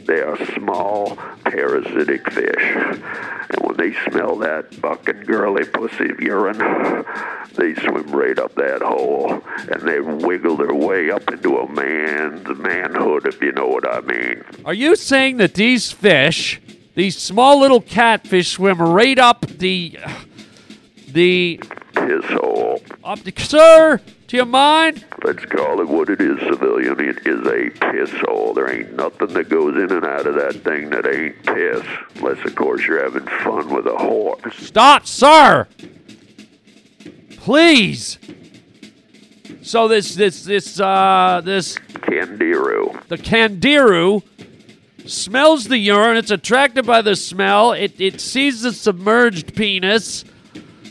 They 0.00 0.20
are 0.20 0.36
small, 0.54 1.16
parasitic 1.44 2.30
fish. 2.30 2.56
And 2.56 3.60
when 3.60 3.76
they 3.76 3.94
smell 4.10 4.36
that 4.38 4.74
fucking 4.74 5.24
girly 5.24 5.64
pussy 5.64 6.10
of 6.10 6.20
urine, 6.20 6.58
they 7.54 7.74
swim 7.74 8.10
right 8.10 8.38
up 8.38 8.54
that 8.54 8.82
hole 8.82 9.42
and 9.70 9.82
they 9.82 10.00
wiggle 10.00 10.56
their 10.56 10.74
way 10.74 11.10
up 11.10 11.30
into 11.30 11.58
a 11.58 11.70
man's 11.70 12.48
manhood, 12.58 13.26
if 13.26 13.40
you 13.40 13.52
know 13.52 13.68
what 13.68 13.88
I 13.88 14.00
mean. 14.00 14.42
Are 14.64 14.74
you 14.74 14.96
saying 14.96 15.36
that 15.38 15.54
these 15.54 15.92
fish, 15.92 16.60
these 16.94 17.16
small 17.16 17.60
little 17.60 17.80
catfish, 17.80 18.52
swim 18.52 18.78
right 18.80 19.18
up 19.18 19.46
the. 19.46 19.98
the. 21.08 21.60
Piss 21.94 22.24
hole. 22.26 22.82
Up 23.02 23.20
the. 23.20 23.32
Sir, 23.36 24.00
do 24.34 24.38
you 24.38 24.44
mind? 24.44 25.04
Let's 25.22 25.44
call 25.44 25.80
it 25.80 25.86
what 25.86 26.08
it 26.08 26.20
is, 26.20 26.36
civilian. 26.40 26.98
It 26.98 27.24
is 27.24 27.46
a 27.46 27.70
piss 27.70 28.10
hole. 28.22 28.52
There 28.52 28.68
ain't 28.68 28.96
nothing 28.96 29.28
that 29.28 29.48
goes 29.48 29.76
in 29.76 29.92
and 29.92 30.04
out 30.04 30.26
of 30.26 30.34
that 30.34 30.54
thing 30.64 30.90
that 30.90 31.06
ain't 31.06 31.40
piss. 31.44 31.86
Unless, 32.16 32.44
of 32.44 32.56
course, 32.56 32.84
you're 32.84 33.00
having 33.00 33.24
fun 33.44 33.72
with 33.72 33.86
a 33.86 33.96
horse. 33.96 34.56
Stop, 34.56 35.06
sir! 35.06 35.68
Please! 37.36 38.18
So 39.62 39.86
this, 39.86 40.16
this, 40.16 40.42
this, 40.42 40.80
uh, 40.80 41.40
this. 41.44 41.78
Candiru. 41.78 43.06
The 43.06 43.18
Candiru 43.18 44.24
smells 45.06 45.68
the 45.68 45.78
urine. 45.78 46.16
It's 46.16 46.32
attracted 46.32 46.84
by 46.84 47.02
the 47.02 47.14
smell. 47.14 47.70
It, 47.70 48.00
it 48.00 48.20
sees 48.20 48.62
the 48.62 48.72
submerged 48.72 49.54
penis. 49.54 50.24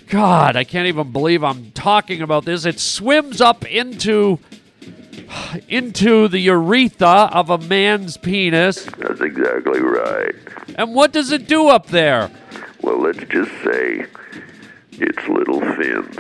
God, 0.10 0.56
I 0.56 0.64
can't 0.64 0.88
even 0.88 1.12
believe 1.12 1.44
I'm 1.44 1.72
talking 1.72 2.22
about 2.22 2.46
this. 2.46 2.66
It 2.66 2.80
swims 2.80 3.42
up 3.42 3.66
into 3.66 4.40
into 5.68 6.28
the 6.28 6.40
urethra 6.40 7.30
of 7.32 7.50
a 7.50 7.58
man's 7.58 8.18
penis. 8.18 8.86
That's 8.98 9.22
exactly 9.22 9.80
right. 9.80 10.36
And 10.76 10.94
what 10.94 11.12
does 11.12 11.32
it 11.32 11.48
do 11.48 11.70
up 11.70 11.88
there? 11.88 12.30
Well, 12.82 13.00
let's 13.00 13.24
just 13.30 13.52
say 13.64 14.06
its 14.92 15.28
little 15.28 15.62
fins, 15.62 16.16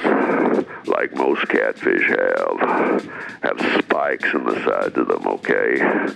like 0.88 1.13
most 1.15 1.48
catfish 1.48 2.08
have, 2.08 3.12
have 3.41 3.80
spikes 3.80 4.34
in 4.34 4.43
the 4.46 4.63
sides 4.65 4.98
of 4.98 5.08
them, 5.08 5.28
okay? 5.28 6.13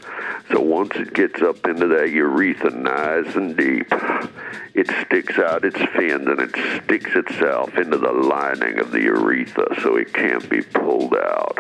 So 0.52 0.62
once 0.62 0.92
it 0.96 1.14
gets 1.14 1.42
up 1.42 1.66
into 1.68 1.88
that 1.88 2.10
urethra 2.12 2.72
nice 2.72 3.36
and 3.36 3.56
deep, 3.56 3.92
it 4.74 4.88
sticks 5.06 5.38
out 5.38 5.66
its 5.66 5.80
fins 5.96 6.28
and 6.28 6.40
it 6.40 6.84
sticks 6.84 7.16
itself 7.16 7.76
into 7.78 7.98
the 7.98 8.12
lining 8.12 8.80
of 8.80 8.92
the 8.92 9.02
urethra 9.02 9.82
so 9.82 9.96
it 9.96 10.14
can't 10.14 10.48
be 10.50 10.62
pulled 10.62 11.16
out. 11.16 11.58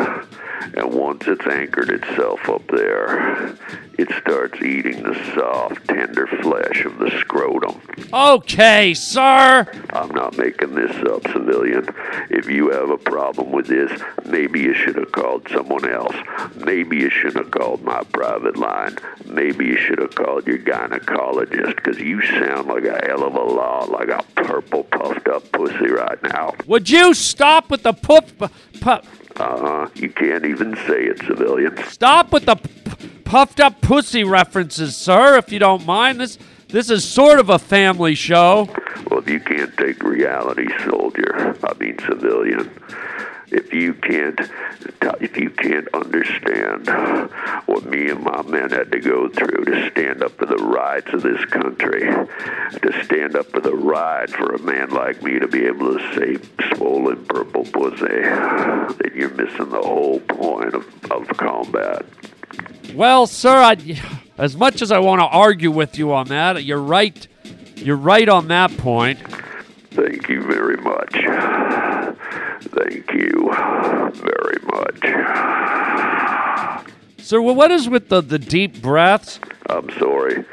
And 0.75 0.93
once 0.93 1.23
it's 1.27 1.45
anchored 1.47 1.89
itself 1.89 2.47
up 2.49 2.67
there, 2.67 3.55
it 3.97 4.09
starts 4.21 4.61
eating 4.61 5.01
the 5.01 5.15
soft, 5.33 5.87
tender 5.87 6.27
flesh 6.27 6.85
of 6.85 6.99
the 6.99 7.09
scrotum. 7.19 7.81
Okay, 8.13 8.93
sir. 8.93 9.67
I'm 9.91 10.09
not 10.09 10.37
making 10.37 10.75
this 10.75 10.95
up, 11.07 11.23
civilian. 11.31 11.87
If 12.29 12.47
you 12.49 12.69
have 12.69 12.89
a 12.89 12.96
problem 12.97 13.51
with 13.51 13.67
this, 13.67 14.01
maybe 14.25 14.59
you 14.61 14.73
should 14.73 14.95
have 14.95 15.11
called 15.11 15.47
someone 15.49 15.89
else. 15.89 16.15
Maybe 16.55 16.97
you 16.97 17.09
should 17.09 17.35
have 17.35 17.51
called 17.51 17.83
my 17.83 18.03
private 18.11 18.57
line. 18.57 18.97
Maybe 19.25 19.65
you 19.65 19.77
should 19.77 19.99
have 19.99 20.15
called 20.15 20.47
your 20.47 20.59
gynecologist, 20.59 21.75
because 21.75 21.99
you 21.99 22.21
sound 22.21 22.67
like 22.67 22.85
a 22.85 23.05
hell 23.05 23.23
of 23.23 23.35
a 23.35 23.43
lot 23.43 23.89
like 23.89 24.09
a 24.09 24.23
purple 24.35 24.83
puffed 24.83 25.27
up 25.27 25.51
pussy 25.51 25.87
right 25.87 26.21
now. 26.23 26.53
Would 26.67 26.89
you 26.89 27.13
stop 27.13 27.69
with 27.69 27.83
the 27.83 27.93
puff? 27.93 28.37
puff 28.79 29.05
uh-huh. 29.39 29.87
You 29.95 30.09
can't 30.09 30.45
even 30.45 30.75
say 30.87 31.05
it, 31.05 31.19
civilian. 31.19 31.77
Stop 31.85 32.33
with 32.33 32.45
the 32.45 32.55
p- 32.55 33.07
puffed 33.23 33.59
up 33.59 33.81
pussy 33.81 34.23
references, 34.23 34.95
sir, 34.95 35.37
if 35.37 35.51
you 35.51 35.59
don't 35.59 35.85
mind. 35.85 36.19
This 36.19 36.39
this 36.69 36.89
is 36.89 37.07
sort 37.07 37.39
of 37.39 37.49
a 37.49 37.59
family 37.59 38.15
show. 38.15 38.67
You 39.27 39.39
can't 39.39 39.75
take 39.77 40.03
reality, 40.03 40.67
soldier, 40.85 41.57
I 41.63 41.73
mean 41.77 41.97
civilian, 41.99 42.71
if 43.49 43.73
you 43.73 43.93
can't 43.93 44.39
if 45.21 45.37
you 45.37 45.49
can't 45.49 45.87
understand 45.93 46.87
what 47.65 47.85
me 47.85 48.09
and 48.09 48.23
my 48.23 48.41
men 48.43 48.69
had 48.69 48.91
to 48.91 48.99
go 48.99 49.29
through 49.29 49.65
to 49.65 49.89
stand 49.91 50.21
up 50.21 50.31
for 50.37 50.45
the 50.45 50.57
rights 50.57 51.11
of 51.13 51.23
this 51.23 51.43
country, 51.45 52.01
to 52.01 53.03
stand 53.03 53.35
up 53.35 53.45
for 53.47 53.61
the 53.61 53.75
right 53.75 54.29
for 54.29 54.53
a 54.53 54.59
man 54.59 54.89
like 54.89 55.21
me 55.23 55.39
to 55.39 55.47
be 55.47 55.65
able 55.65 55.97
to 55.97 56.15
say 56.15 56.37
swollen 56.75 57.25
purple 57.25 57.63
pussy, 57.63 58.05
then 58.07 59.11
you're 59.15 59.29
missing 59.31 59.69
the 59.69 59.81
whole 59.81 60.19
point 60.21 60.73
of, 60.73 60.85
of 61.11 61.27
combat. 61.37 62.05
Well, 62.93 63.27
sir, 63.27 63.57
I, 63.57 63.77
as 64.37 64.55
much 64.55 64.81
as 64.81 64.91
I 64.91 64.99
want 64.99 65.21
to 65.21 65.25
argue 65.25 65.71
with 65.71 65.97
you 65.97 66.13
on 66.13 66.27
that, 66.27 66.63
you're 66.63 66.81
right. 66.81 67.27
You're 67.77 67.95
right 67.95 68.27
on 68.27 68.47
that 68.49 68.75
point. 68.77 69.19
Thank 69.91 70.29
you 70.29 70.43
very 70.43 70.77
much. 70.77 71.13
Thank 72.61 73.11
you 73.13 73.51
very 74.13 74.57
much. 74.63 74.99
Sir, 77.19 77.41
well, 77.41 77.55
what 77.55 77.71
is 77.71 77.89
with 77.89 78.09
the, 78.09 78.21
the 78.21 78.39
deep 78.39 78.81
breaths? 78.81 79.39
I'm 79.69 79.89
sorry. 79.91 80.45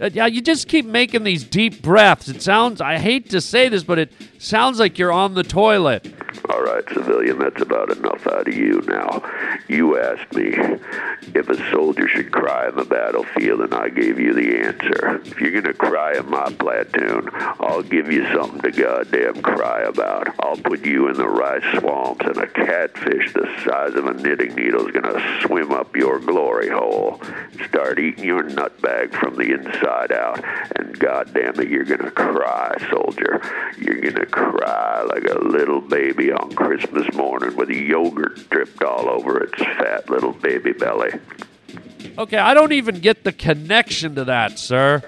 Uh, 0.00 0.10
yeah, 0.12 0.26
you 0.26 0.40
just 0.40 0.68
keep 0.68 0.86
making 0.86 1.24
these 1.24 1.44
deep 1.44 1.80
breaths. 1.82 2.28
It 2.28 2.42
sounds, 2.42 2.80
I 2.80 2.98
hate 2.98 3.30
to 3.30 3.40
say 3.40 3.68
this, 3.68 3.84
but 3.84 3.98
it 3.98 4.12
sounds 4.44 4.78
like 4.78 4.98
you're 4.98 5.12
on 5.12 5.34
the 5.34 5.42
toilet. 5.42 6.06
All 6.50 6.62
right, 6.62 6.84
civilian, 6.92 7.38
that's 7.38 7.62
about 7.62 7.90
enough 7.96 8.26
out 8.26 8.48
of 8.48 8.54
you 8.54 8.82
now. 8.86 9.22
You 9.68 9.98
asked 9.98 10.34
me 10.34 10.52
if 11.34 11.48
a 11.48 11.70
soldier 11.70 12.06
should 12.06 12.32
cry 12.32 12.68
in 12.68 12.76
the 12.76 12.84
battlefield, 12.84 13.60
and 13.60 13.72
I 13.72 13.88
gave 13.88 14.18
you 14.18 14.34
the 14.34 14.58
answer. 14.58 15.22
If 15.24 15.40
you're 15.40 15.52
going 15.52 15.64
to 15.64 15.72
cry 15.72 16.18
in 16.18 16.28
my 16.28 16.50
platoon, 16.52 17.30
I'll 17.32 17.82
give 17.82 18.12
you 18.12 18.30
something 18.32 18.60
to 18.60 18.70
goddamn 18.72 19.40
cry 19.42 19.82
about. 19.82 20.34
I'll 20.40 20.56
put 20.56 20.84
you 20.84 21.08
in 21.08 21.14
the 21.14 21.28
rice 21.28 21.78
swamps, 21.78 22.26
and 22.26 22.36
a 22.36 22.46
catfish 22.46 23.32
the 23.32 23.48
size 23.64 23.94
of 23.94 24.06
a 24.06 24.12
knitting 24.12 24.54
needle 24.54 24.86
is 24.86 24.92
going 24.92 25.14
to 25.14 25.40
swim 25.42 25.72
up 25.72 25.96
your 25.96 26.18
glory 26.18 26.68
hole, 26.68 27.22
start 27.66 27.98
eating 27.98 28.24
your 28.24 28.42
nutbag 28.42 29.14
from 29.14 29.36
the 29.36 29.52
inside 29.52 30.12
out, 30.12 30.44
and 30.76 30.98
goddamn 30.98 31.58
it, 31.60 31.68
you're 31.68 31.84
going 31.84 32.02
to 32.02 32.10
cry, 32.10 32.74
soldier. 32.90 33.40
You're 33.78 34.00
going 34.00 34.16
to 34.16 34.26
cry 34.34 35.02
like 35.02 35.24
a 35.24 35.38
little 35.38 35.80
baby 35.80 36.32
on 36.32 36.52
Christmas 36.54 37.12
morning 37.14 37.54
with 37.56 37.68
yogurt 37.68 38.50
dripped 38.50 38.82
all 38.82 39.08
over 39.08 39.42
its 39.44 39.58
fat 39.58 40.10
little 40.10 40.32
baby 40.32 40.72
belly. 40.72 41.12
Okay, 42.18 42.38
I 42.38 42.52
don't 42.52 42.72
even 42.72 42.98
get 43.00 43.24
the 43.24 43.32
connection 43.32 44.14
to 44.16 44.24
that, 44.24 44.58
sir. 44.58 45.02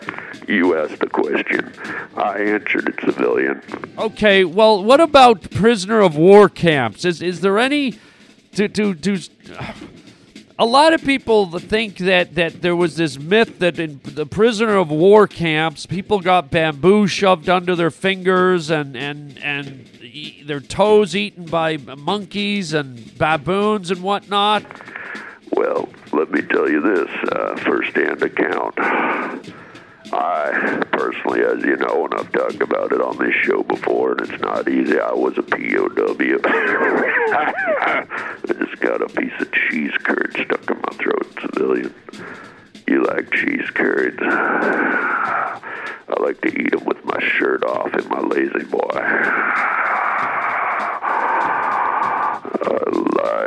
You 0.46 0.76
asked 0.78 1.00
the 1.00 1.08
question. 1.08 1.72
I 2.16 2.38
answered 2.38 2.88
it, 2.88 3.00
civilian. 3.04 3.62
Okay, 3.98 4.44
well, 4.44 4.82
what 4.82 5.00
about 5.00 5.50
prisoner 5.50 6.00
of 6.00 6.16
war 6.16 6.48
camps? 6.48 7.04
Is 7.04 7.20
is 7.20 7.40
there 7.40 7.58
any 7.58 7.98
to 8.52 8.68
to 8.68 8.94
to 8.94 9.20
a 10.58 10.64
lot 10.64 10.94
of 10.94 11.02
people 11.02 11.58
think 11.58 11.98
that, 11.98 12.34
that 12.34 12.62
there 12.62 12.74
was 12.74 12.96
this 12.96 13.18
myth 13.18 13.58
that 13.58 13.78
in 13.78 14.00
the 14.04 14.24
prisoner 14.24 14.76
of 14.76 14.90
war 14.90 15.26
camps, 15.26 15.84
people 15.84 16.20
got 16.20 16.50
bamboo 16.50 17.06
shoved 17.06 17.48
under 17.48 17.76
their 17.76 17.90
fingers 17.90 18.70
and, 18.70 18.96
and, 18.96 19.38
and 19.38 19.88
their 20.46 20.60
toes 20.60 21.14
eaten 21.14 21.44
by 21.44 21.76
monkeys 21.76 22.72
and 22.72 23.16
baboons 23.18 23.90
and 23.90 24.02
whatnot. 24.02 24.64
Well, 25.52 25.88
let 26.12 26.30
me 26.30 26.40
tell 26.42 26.70
you 26.70 26.80
this 26.80 27.30
uh, 27.32 27.56
first-hand 27.56 28.22
account. 28.22 28.74
I 30.12 30.82
personally, 30.92 31.42
as 31.42 31.62
you 31.64 31.76
know, 31.76 32.04
and 32.04 32.14
I've 32.14 32.30
talked 32.32 32.60
about 32.60 32.92
it 32.92 33.00
on 33.00 33.18
this 33.18 33.34
show 33.42 33.62
before, 33.62 34.12
and 34.12 34.20
it's 34.20 34.40
not 34.42 34.68
easy. 34.68 34.98
I 35.00 35.12
was 35.12 35.36
a 35.36 35.42
POW. 35.42 36.40
I 37.32 38.04
just 38.46 38.80
got 38.80 39.02
a 39.02 39.08
piece 39.08 39.32
of 39.40 39.50
cheese 39.52 39.92
curd 40.04 40.32
stuck 40.32 40.70
in 40.70 40.76
my 40.80 40.96
throat, 40.96 41.26
civilian. 41.40 41.94
You 42.86 43.02
like 43.04 43.30
cheese 43.32 43.68
curds? 43.74 44.18
I 44.22 45.60
like 46.20 46.40
to 46.42 46.48
eat 46.48 46.70
them 46.70 46.84
with 46.84 47.04
my 47.04 47.18
shirt 47.20 47.64
off 47.64 47.92
in 47.94 48.08
my 48.08 48.20
lazy 48.20 48.64
boy. 48.64 48.90
I 52.62 52.78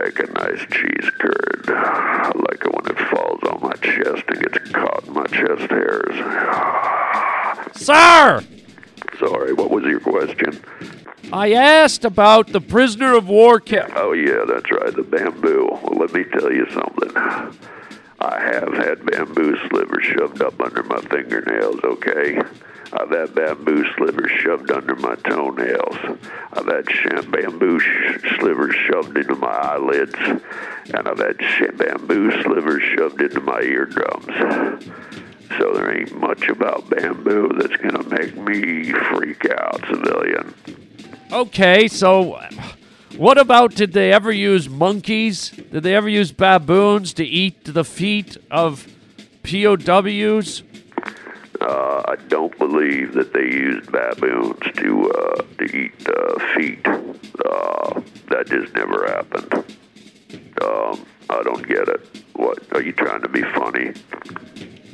like 0.04 0.20
a 0.20 0.32
nice 0.34 0.66
cheese 0.72 1.10
curd. 1.20 1.66
I 1.70 2.32
like 2.36 2.66
it 2.66 2.74
when 2.76 2.86
it 2.86 3.00
falls 3.10 3.39
on 3.62 3.70
my 3.70 3.76
chest 3.76 4.24
and 4.28 4.42
gets 4.42 4.72
caught 4.72 5.08
in 5.08 5.14
my 5.14 5.26
chest 5.28 5.70
hairs. 5.72 6.16
Sir! 7.76 8.44
Sorry, 9.20 9.54
what 9.54 9.72
was 9.72 9.84
your 9.86 10.00
question? 10.00 10.62
I 11.32 11.54
asked 11.54 12.06
about 12.06 12.48
the 12.48 12.62
prisoner 12.62 13.16
of 13.16 13.28
war 13.28 13.60
camp. 13.60 13.94
Oh, 13.96 14.14
yeah, 14.14 14.46
that's 14.48 14.72
right, 14.72 14.96
the 14.96 15.04
bamboo. 15.04 15.68
Well, 15.84 16.00
let 16.00 16.14
me 16.14 16.24
tell 16.24 16.52
you 16.52 16.66
something. 16.72 17.12
I 18.22 18.40
have 18.40 18.74
had 18.74 19.06
bamboo 19.06 19.56
slivers 19.70 20.06
shoved 20.06 20.42
up 20.42 20.60
under 20.60 20.84
my 20.84 21.00
fingernails, 21.02 21.80
okay? 21.84 22.40
I've 22.92 23.12
had 23.12 23.36
bamboo 23.36 23.86
slivers 23.96 24.32
shoved 24.42 24.72
under 24.72 24.96
my 24.96 25.16
toenails. 25.16 26.20
I've 26.54 26.66
had 26.66 27.32
bamboo 27.32 27.80
slivers 28.40 28.76
shoved 28.76 29.18
into 29.18 29.36
my 29.36 29.48
eyelids. 29.48 30.16
And 30.16 31.08
I've 31.08 31.20
had 31.20 31.38
bamboo 31.78 32.32
slivers 32.42 32.84
shoved 32.96 33.22
into 33.22 33.42
my 33.42 33.62
eardrums. 33.62 34.26
So 35.58 35.74
there 35.74 36.00
ain't 36.00 36.20
much 36.20 36.48
about 36.48 36.90
bamboo 36.90 37.50
that's 37.58 37.76
going 37.78 37.96
to 37.96 38.10
make 38.10 38.36
me 38.36 38.92
freak 38.92 39.46
out, 39.50 39.82
civilian. 39.88 40.54
Okay, 41.32 41.88
so 41.88 42.40
what 43.18 43.38
about 43.38 43.76
did 43.76 43.94
they 43.94 44.12
ever 44.12 44.32
use 44.32 44.68
monkeys? 44.68 45.50
Did 45.50 45.84
they 45.84 45.96
ever 45.96 46.10
use 46.10 46.32
baboons 46.32 47.14
to 47.14 47.26
eat 47.26 47.66
the 47.66 47.84
feet 47.84 48.38
of 48.50 48.88
POWs? 49.44 50.64
Uh, 51.62 52.04
I 52.08 52.16
don't 52.28 52.58
believe 52.58 53.14
that 53.14 53.34
they 53.34 53.44
used 53.44 53.92
baboons 53.92 54.60
to 54.76 55.12
uh, 55.12 55.42
to 55.58 55.78
eat 55.78 56.08
uh, 56.08 56.56
feet. 56.56 56.88
Uh, 56.88 58.02
that 58.30 58.48
just 58.48 58.74
never 58.74 59.06
happened. 59.08 59.54
Um, 60.62 61.06
I 61.30 61.44
don't 61.44 61.68
get 61.68 61.88
it. 61.88 62.24
What 62.34 62.60
are 62.74 62.82
you 62.82 62.94
trying 62.94 63.22
to 63.22 63.30
be 63.30 63.42
funny? 63.42 63.94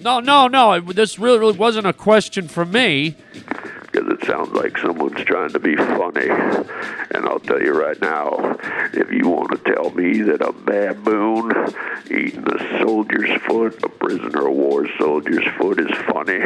No, 0.02 0.20
no, 0.20 0.48
no. 0.48 0.80
This 0.80 1.18
really, 1.20 1.40
really 1.40 1.58
wasn't 1.58 1.88
a 1.88 1.94
question 1.94 2.48
for 2.48 2.66
me. 2.66 3.16
Because 3.96 4.12
it 4.12 4.26
sounds 4.26 4.52
like 4.52 4.78
someone's 4.78 5.24
trying 5.24 5.52
to 5.52 5.60
be 5.60 5.78
funny. 5.78 6.28
And 6.28 7.26
I'll 7.26 7.40
tell 7.40 7.62
you 7.62 7.72
right 7.72 8.00
now, 8.02 8.58
if 8.92 9.10
you 9.10 9.30
want 9.30 9.52
to 9.52 9.74
tell 9.74 9.90
me 9.92 10.22
that 10.24 10.42
a 10.42 10.52
baboon 10.52 11.54
eating 12.12 12.46
a 12.46 12.80
soldier's 12.82 13.42
foot, 13.44 13.82
a 13.84 13.88
prisoner 13.88 14.50
of 14.50 14.54
war 14.54 14.86
soldier's 14.98 15.48
foot, 15.58 15.80
is 15.80 15.96
funny, 16.08 16.42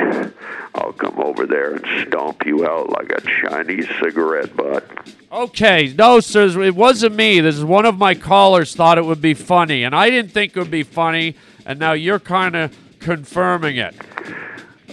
I'll 0.75 0.93
come 0.93 1.17
over 1.17 1.47
there 1.47 1.73
and 1.73 2.07
stomp 2.07 2.45
you 2.45 2.67
out 2.67 2.91
like 2.91 3.12
a 3.12 3.21
Chinese 3.21 3.88
cigarette 3.99 4.55
butt. 4.55 4.88
Okay, 5.31 5.91
no, 5.97 6.19
sir, 6.19 6.62
it 6.62 6.75
wasn't 6.75 7.15
me. 7.15 7.39
This 7.39 7.55
is 7.55 7.65
one 7.65 7.88
of 7.88 7.97
my 7.97 8.13
callers 8.13 8.75
thought 8.75 8.99
it 8.99 9.05
would 9.05 9.21
be 9.21 9.33
funny, 9.33 9.83
and 9.83 9.95
I 9.95 10.12
didn't 10.12 10.33
think 10.33 10.55
it 10.55 10.59
would 10.59 10.69
be 10.69 10.83
funny, 10.83 11.35
and 11.65 11.79
now 11.79 11.93
you're 11.93 12.19
kind 12.19 12.55
of 12.55 12.77
confirming 12.99 13.77
it. 13.77 13.95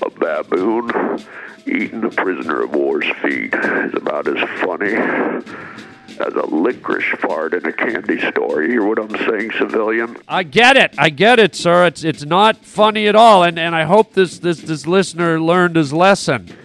A 0.00 0.08
baboon 0.08 0.90
eating 1.66 2.04
a 2.04 2.10
prisoner 2.10 2.62
of 2.62 2.74
war's 2.74 3.06
feet 3.22 3.54
is 3.54 3.94
about 3.94 4.28
as 4.28 4.60
funny 4.60 4.94
as 6.18 6.32
a 6.34 6.46
licorice 6.46 7.18
fart 7.18 7.54
in 7.54 7.66
a 7.66 7.72
candy 7.72 8.18
store. 8.30 8.62
You 8.62 8.70
hear 8.70 8.84
what 8.84 8.98
I'm 8.98 9.16
saying, 9.28 9.52
civilian? 9.58 10.16
I 10.28 10.42
get 10.44 10.76
it. 10.76 10.94
I 10.98 11.10
get 11.10 11.38
it, 11.38 11.54
sir. 11.54 11.86
It's 11.86 12.04
it's 12.04 12.24
not 12.24 12.64
funny 12.64 13.06
at 13.06 13.14
all, 13.14 13.42
and, 13.42 13.58
and 13.58 13.74
I 13.74 13.84
hope 13.84 14.14
this, 14.14 14.38
this, 14.38 14.60
this 14.60 14.86
listener 14.86 15.40
learned 15.40 15.76
his 15.76 15.92
lesson. 15.92 16.56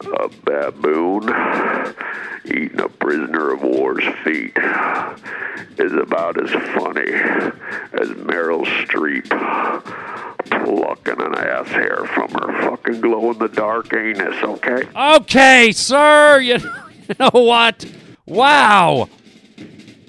A 0.00 0.28
baboon 0.44 1.24
eating 2.44 2.80
a 2.80 2.88
prisoner 2.88 3.52
of 3.52 3.62
war's 3.62 4.04
feet 4.24 4.56
is 5.78 5.92
about 5.92 6.42
as 6.42 6.50
funny 6.74 7.12
as 7.92 8.08
Meryl 8.16 8.64
Streep 8.64 9.28
plucking 10.48 11.20
an 11.20 11.34
ass 11.34 11.68
hair 11.68 12.04
from 12.14 12.30
her 12.30 12.62
fucking 12.62 13.00
glow 13.00 13.30
in 13.30 13.38
the 13.38 13.48
dark 13.48 13.92
anus, 13.94 14.42
okay? 14.42 14.88
Okay, 14.94 15.72
sir. 15.72 16.40
You, 16.40 16.58
you 17.08 17.14
know 17.20 17.30
what? 17.32 17.84
Wow. 18.26 19.08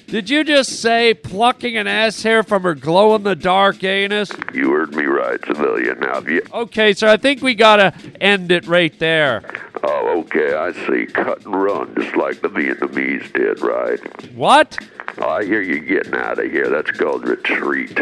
Did 0.09 0.27
you 0.27 0.43
just 0.43 0.81
say 0.81 1.13
plucking 1.13 1.77
an 1.77 1.85
ass 1.85 2.23
hair 2.23 2.41
from 2.41 2.63
her 2.63 2.73
glow 2.73 3.13
in 3.13 3.21
the 3.21 3.35
dark 3.35 3.83
anus? 3.83 4.31
You 4.55 4.71
heard 4.71 4.95
me 4.95 5.05
right, 5.05 5.39
civilian. 5.45 5.99
Now, 5.99 6.21
you. 6.21 6.41
Okay, 6.51 6.93
sir, 6.93 7.09
I 7.09 7.17
think 7.17 7.43
we 7.43 7.53
gotta 7.53 7.93
end 8.19 8.51
it 8.51 8.65
right 8.65 8.97
there. 8.97 9.43
Oh, 9.83 10.21
okay, 10.21 10.55
I 10.55 10.71
see. 10.87 11.05
Cut 11.05 11.45
and 11.45 11.55
run, 11.55 11.93
just 11.93 12.15
like 12.15 12.41
the 12.41 12.49
Vietnamese 12.49 13.31
did, 13.33 13.61
right? 13.61 13.99
What? 14.33 14.79
Oh, 15.19 15.29
I 15.29 15.45
hear 15.45 15.61
you 15.61 15.79
getting 15.79 16.15
out 16.15 16.39
of 16.39 16.51
here. 16.51 16.69
That's 16.69 16.89
called 16.91 17.27
retreat. 17.27 17.99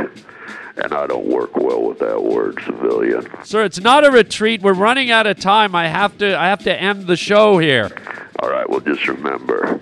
And 0.83 0.93
I 0.93 1.07
don't 1.07 1.27
work 1.27 1.55
well 1.55 1.83
with 1.83 1.99
that 1.99 2.23
word, 2.23 2.61
civilian. 2.65 3.27
Sir, 3.43 3.63
it's 3.63 3.79
not 3.79 4.05
a 4.05 4.11
retreat. 4.11 4.61
We're 4.61 4.73
running 4.73 5.09
out 5.11 5.25
of 5.25 5.39
time. 5.39 5.75
I 5.75 5.87
have 5.87 6.17
to 6.19 6.37
I 6.37 6.47
have 6.47 6.63
to 6.63 6.75
end 6.75 7.07
the 7.07 7.17
show 7.17 7.57
here. 7.57 7.89
All 8.39 8.49
right, 8.49 8.69
well, 8.69 8.79
just 8.79 9.07
remember, 9.07 9.81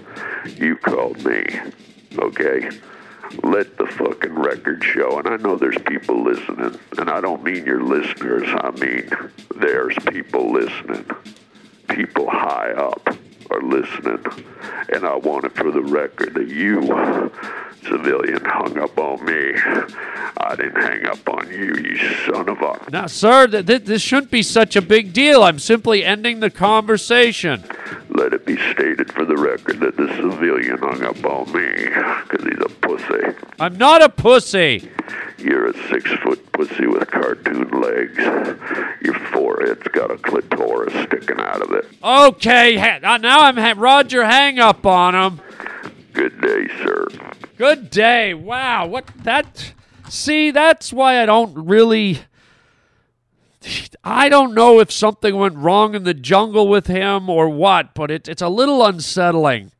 you 0.55 0.77
called 0.77 1.23
me, 1.25 1.45
okay? 2.17 2.69
Let 3.43 3.77
the 3.77 3.85
fucking 3.85 4.33
record 4.33 4.83
show. 4.83 5.19
And 5.19 5.27
I 5.27 5.35
know 5.35 5.57
there's 5.57 5.77
people 5.85 6.23
listening. 6.23 6.79
And 6.97 7.09
I 7.09 7.19
don't 7.19 7.43
mean 7.43 7.65
your 7.65 7.83
listeners, 7.83 8.47
I 8.61 8.71
mean 8.71 9.09
there's 9.55 9.95
people 10.09 10.51
listening. 10.53 11.05
People 11.89 12.29
high 12.29 12.71
up 12.71 13.15
are 13.51 13.61
listening. 13.61 14.23
And 14.93 15.05
I 15.05 15.15
want 15.15 15.45
it 15.45 15.55
for 15.55 15.71
the 15.71 15.81
record 15.81 16.33
that 16.35 16.47
you, 16.47 16.81
civilian, 17.83 18.43
hung 18.45 18.77
up 18.77 18.97
on 18.97 19.23
me. 19.25 19.53
I 20.37 20.55
didn't 20.55 20.75
hang 20.81 21.05
up 21.05 21.27
on 21.29 21.49
you, 21.49 21.75
you 21.75 21.97
son 22.25 22.49
of 22.49 22.61
a. 22.61 22.91
Now, 22.91 23.07
sir, 23.07 23.47
th- 23.47 23.65
th- 23.65 23.83
this 23.83 24.01
shouldn't 24.01 24.31
be 24.31 24.43
such 24.43 24.75
a 24.75 24.81
big 24.81 25.13
deal. 25.13 25.43
I'm 25.43 25.59
simply 25.59 26.03
ending 26.03 26.39
the 26.39 26.49
conversation. 26.49 27.63
Let 28.09 28.33
it 28.33 28.45
be 28.45 28.57
stated 28.71 29.11
for 29.11 29.25
the 29.25 29.37
record 29.37 29.79
that 29.79 29.97
the 29.97 30.07
civilian 30.15 30.77
hung 30.77 31.03
up 31.03 31.23
on 31.25 31.51
me 31.51 31.85
because 32.23 32.43
he's 32.43 32.61
a 32.61 32.69
pussy. 32.81 33.37
I'm 33.59 33.77
not 33.77 34.03
a 34.03 34.09
pussy. 34.09 34.89
You're 35.37 35.67
a 35.67 35.89
six 35.89 36.11
foot 36.23 36.51
pussy 36.51 36.87
with 36.87 37.09
cartoon 37.09 37.69
legs. 37.69 38.17
Your 39.01 39.19
forehead's 39.31 39.87
got 39.89 40.11
a 40.11 40.17
clitoris 40.17 40.93
sticking 41.05 41.39
out 41.39 41.61
of 41.61 41.71
it. 41.71 41.87
Okay, 42.03 42.77
ha- 42.77 42.99
uh, 43.03 43.17
now 43.17 43.41
I'm 43.41 43.57
ha- 43.57 43.75
Roger 43.75 44.25
hang 44.25 44.59
up 44.59 44.85
on 44.85 45.15
him. 45.15 45.41
Good 46.13 46.39
day, 46.41 46.67
sir. 46.83 47.07
Good 47.57 47.89
day. 47.89 48.33
Wow, 48.33 48.87
what 48.87 49.07
that 49.23 49.73
See, 50.09 50.51
that's 50.51 50.93
why 50.93 51.21
I 51.21 51.25
don't 51.25 51.65
really 51.65 52.19
I 54.03 54.29
don't 54.29 54.53
know 54.53 54.79
if 54.79 54.91
something 54.91 55.35
went 55.35 55.55
wrong 55.55 55.95
in 55.95 56.03
the 56.03 56.13
jungle 56.13 56.67
with 56.67 56.85
him 56.85 57.29
or 57.29 57.49
what, 57.49 57.95
but 57.95 58.11
it, 58.11 58.27
it's 58.27 58.41
a 58.41 58.49
little 58.49 58.85
unsettling. 58.85 59.71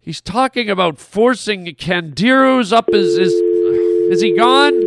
He's 0.00 0.20
talking 0.20 0.68
about 0.68 0.98
forcing 0.98 1.72
Candiru's 1.76 2.72
up 2.72 2.90
his, 2.90 3.16
his 3.16 3.32
is 4.10 4.20
he 4.20 4.36
gone? 4.36 4.80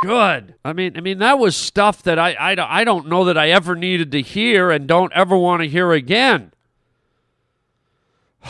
Good. 0.00 0.54
I 0.64 0.72
mean, 0.74 0.96
I 0.96 1.00
mean 1.00 1.18
that 1.18 1.38
was 1.38 1.56
stuff 1.56 2.02
that 2.02 2.18
I, 2.18 2.34
I, 2.34 2.80
I 2.80 2.84
don't 2.84 3.08
know 3.08 3.24
that 3.24 3.38
I 3.38 3.50
ever 3.50 3.74
needed 3.74 4.12
to 4.12 4.20
hear 4.20 4.70
and 4.70 4.86
don't 4.86 5.12
ever 5.14 5.36
want 5.36 5.62
to 5.62 5.68
hear 5.68 5.92
again. 5.92 6.52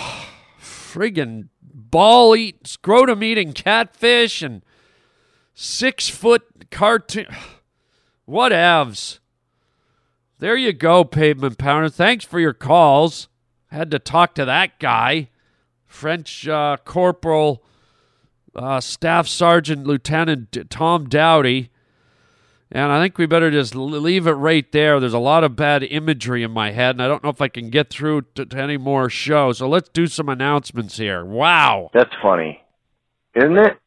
Friggin' 0.61 1.49
ball 1.63 2.35
eat, 2.35 2.67
scrotum 2.67 3.23
eating 3.23 3.53
catfish 3.53 4.43
and 4.43 4.63
six 5.55 6.09
foot 6.09 6.71
cartoon. 6.71 7.27
Whatevs. 8.29 9.21
There 10.41 10.57
you 10.57 10.73
go, 10.73 11.05
pavement 11.05 11.59
pounder. 11.59 11.89
Thanks 11.89 12.25
for 12.25 12.41
your 12.41 12.53
calls. 12.53 13.29
Had 13.69 13.91
to 13.93 13.99
talk 13.99 14.35
to 14.35 14.45
that 14.45 14.79
guy, 14.81 15.31
French 15.87 16.49
uh, 16.49 16.79
Corporal 16.85 17.63
uh, 18.57 18.81
Staff 18.81 19.29
Sergeant 19.29 19.87
Lieutenant 19.87 20.71
Tom 20.71 21.09
Dowdy. 21.09 21.71
And 22.73 22.91
I 22.91 23.01
think 23.01 23.19
we 23.19 23.27
better 23.27 23.53
just 23.53 23.77
leave 23.77 24.27
it 24.27 24.33
right 24.33 24.71
there. 24.73 24.99
There's 24.99 25.15
a 25.15 25.19
lot 25.19 25.45
of 25.45 25.55
bad 25.55 25.85
imagery 25.85 26.43
in 26.43 26.51
my 26.51 26.73
head, 26.73 26.97
and 26.97 27.03
I 27.03 27.07
don't 27.07 27.23
know 27.23 27.31
if 27.31 27.41
I 27.41 27.47
can 27.47 27.71
get 27.71 27.89
through 27.89 28.23
to, 28.35 28.47
to 28.47 28.57
any 28.59 28.77
more 28.77 29.09
shows. 29.09 29.59
So 29.59 29.69
let's 29.69 29.91
do 29.91 30.09
some 30.09 30.29
announcements 30.29 30.97
here. 30.97 31.25
Wow. 31.25 31.91
That's 31.95 32.15
funny, 32.21 32.61
isn't 33.37 33.59
it? 33.59 33.79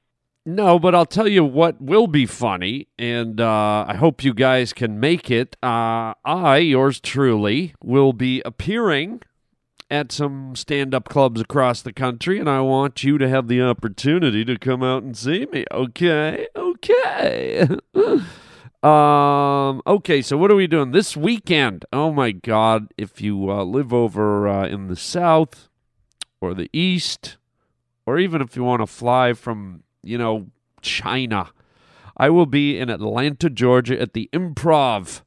No, 0.45 0.79
but 0.79 0.95
I'll 0.95 1.05
tell 1.05 1.27
you 1.27 1.43
what 1.43 1.81
will 1.81 2.07
be 2.07 2.25
funny, 2.25 2.87
and 2.97 3.41
uh, 3.41 3.83
I 3.85 3.95
hope 3.95 4.23
you 4.23 4.33
guys 4.33 4.71
can 4.71 4.97
make 4.97 5.29
it. 5.29 5.57
Uh, 5.61 6.13
I, 6.23 6.59
yours 6.59 7.01
truly, 7.01 7.75
will 7.83 8.13
be 8.13 8.41
appearing 8.45 9.21
at 9.89 10.11
some 10.11 10.55
stand 10.55 10.93
up 10.93 11.09
clubs 11.09 11.41
across 11.41 11.81
the 11.81 11.93
country, 11.93 12.39
and 12.39 12.49
I 12.49 12.61
want 12.61 13.03
you 13.03 13.17
to 13.17 13.27
have 13.27 13.47
the 13.47 13.61
opportunity 13.61 14.43
to 14.45 14.57
come 14.57 14.83
out 14.83 15.03
and 15.03 15.17
see 15.17 15.45
me. 15.51 15.65
Okay? 15.71 16.47
Okay. 16.55 17.67
um, 18.83 19.81
okay, 19.87 20.21
so 20.21 20.37
what 20.37 20.51
are 20.51 20.55
we 20.55 20.67
doing 20.67 20.91
this 20.91 21.15
weekend? 21.15 21.85
Oh 21.93 22.11
my 22.11 22.31
God. 22.31 22.93
If 22.97 23.21
you 23.21 23.49
uh, 23.49 23.63
live 23.63 23.93
over 23.93 24.47
uh, 24.47 24.67
in 24.67 24.87
the 24.87 24.95
South 24.95 25.69
or 26.41 26.53
the 26.53 26.69
East, 26.73 27.37
or 28.05 28.19
even 28.19 28.41
if 28.41 28.55
you 28.55 28.63
want 28.63 28.81
to 28.81 28.87
fly 28.87 29.33
from 29.33 29.83
you 30.07 30.17
know, 30.17 30.47
China. 30.81 31.51
I 32.15 32.29
will 32.29 32.45
be 32.45 32.79
in 32.79 32.89
Atlanta, 32.89 33.49
Georgia 33.49 33.99
at 33.99 34.13
the 34.13 34.29
Improv, 34.33 35.21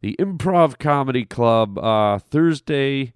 the 0.00 0.14
Improv 0.20 0.78
Comedy 0.78 1.24
Club, 1.24 1.78
uh, 1.78 2.18
Thursday, 2.18 3.14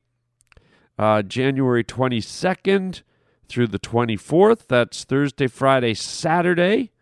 uh, 0.99 1.23
January 1.23 1.85
22nd 1.85 3.03
through 3.49 3.69
the 3.69 3.79
24th. 3.79 4.67
That's 4.69 5.05
Thursday, 5.05 5.47
Friday, 5.47 5.95
Saturday. 5.95 6.93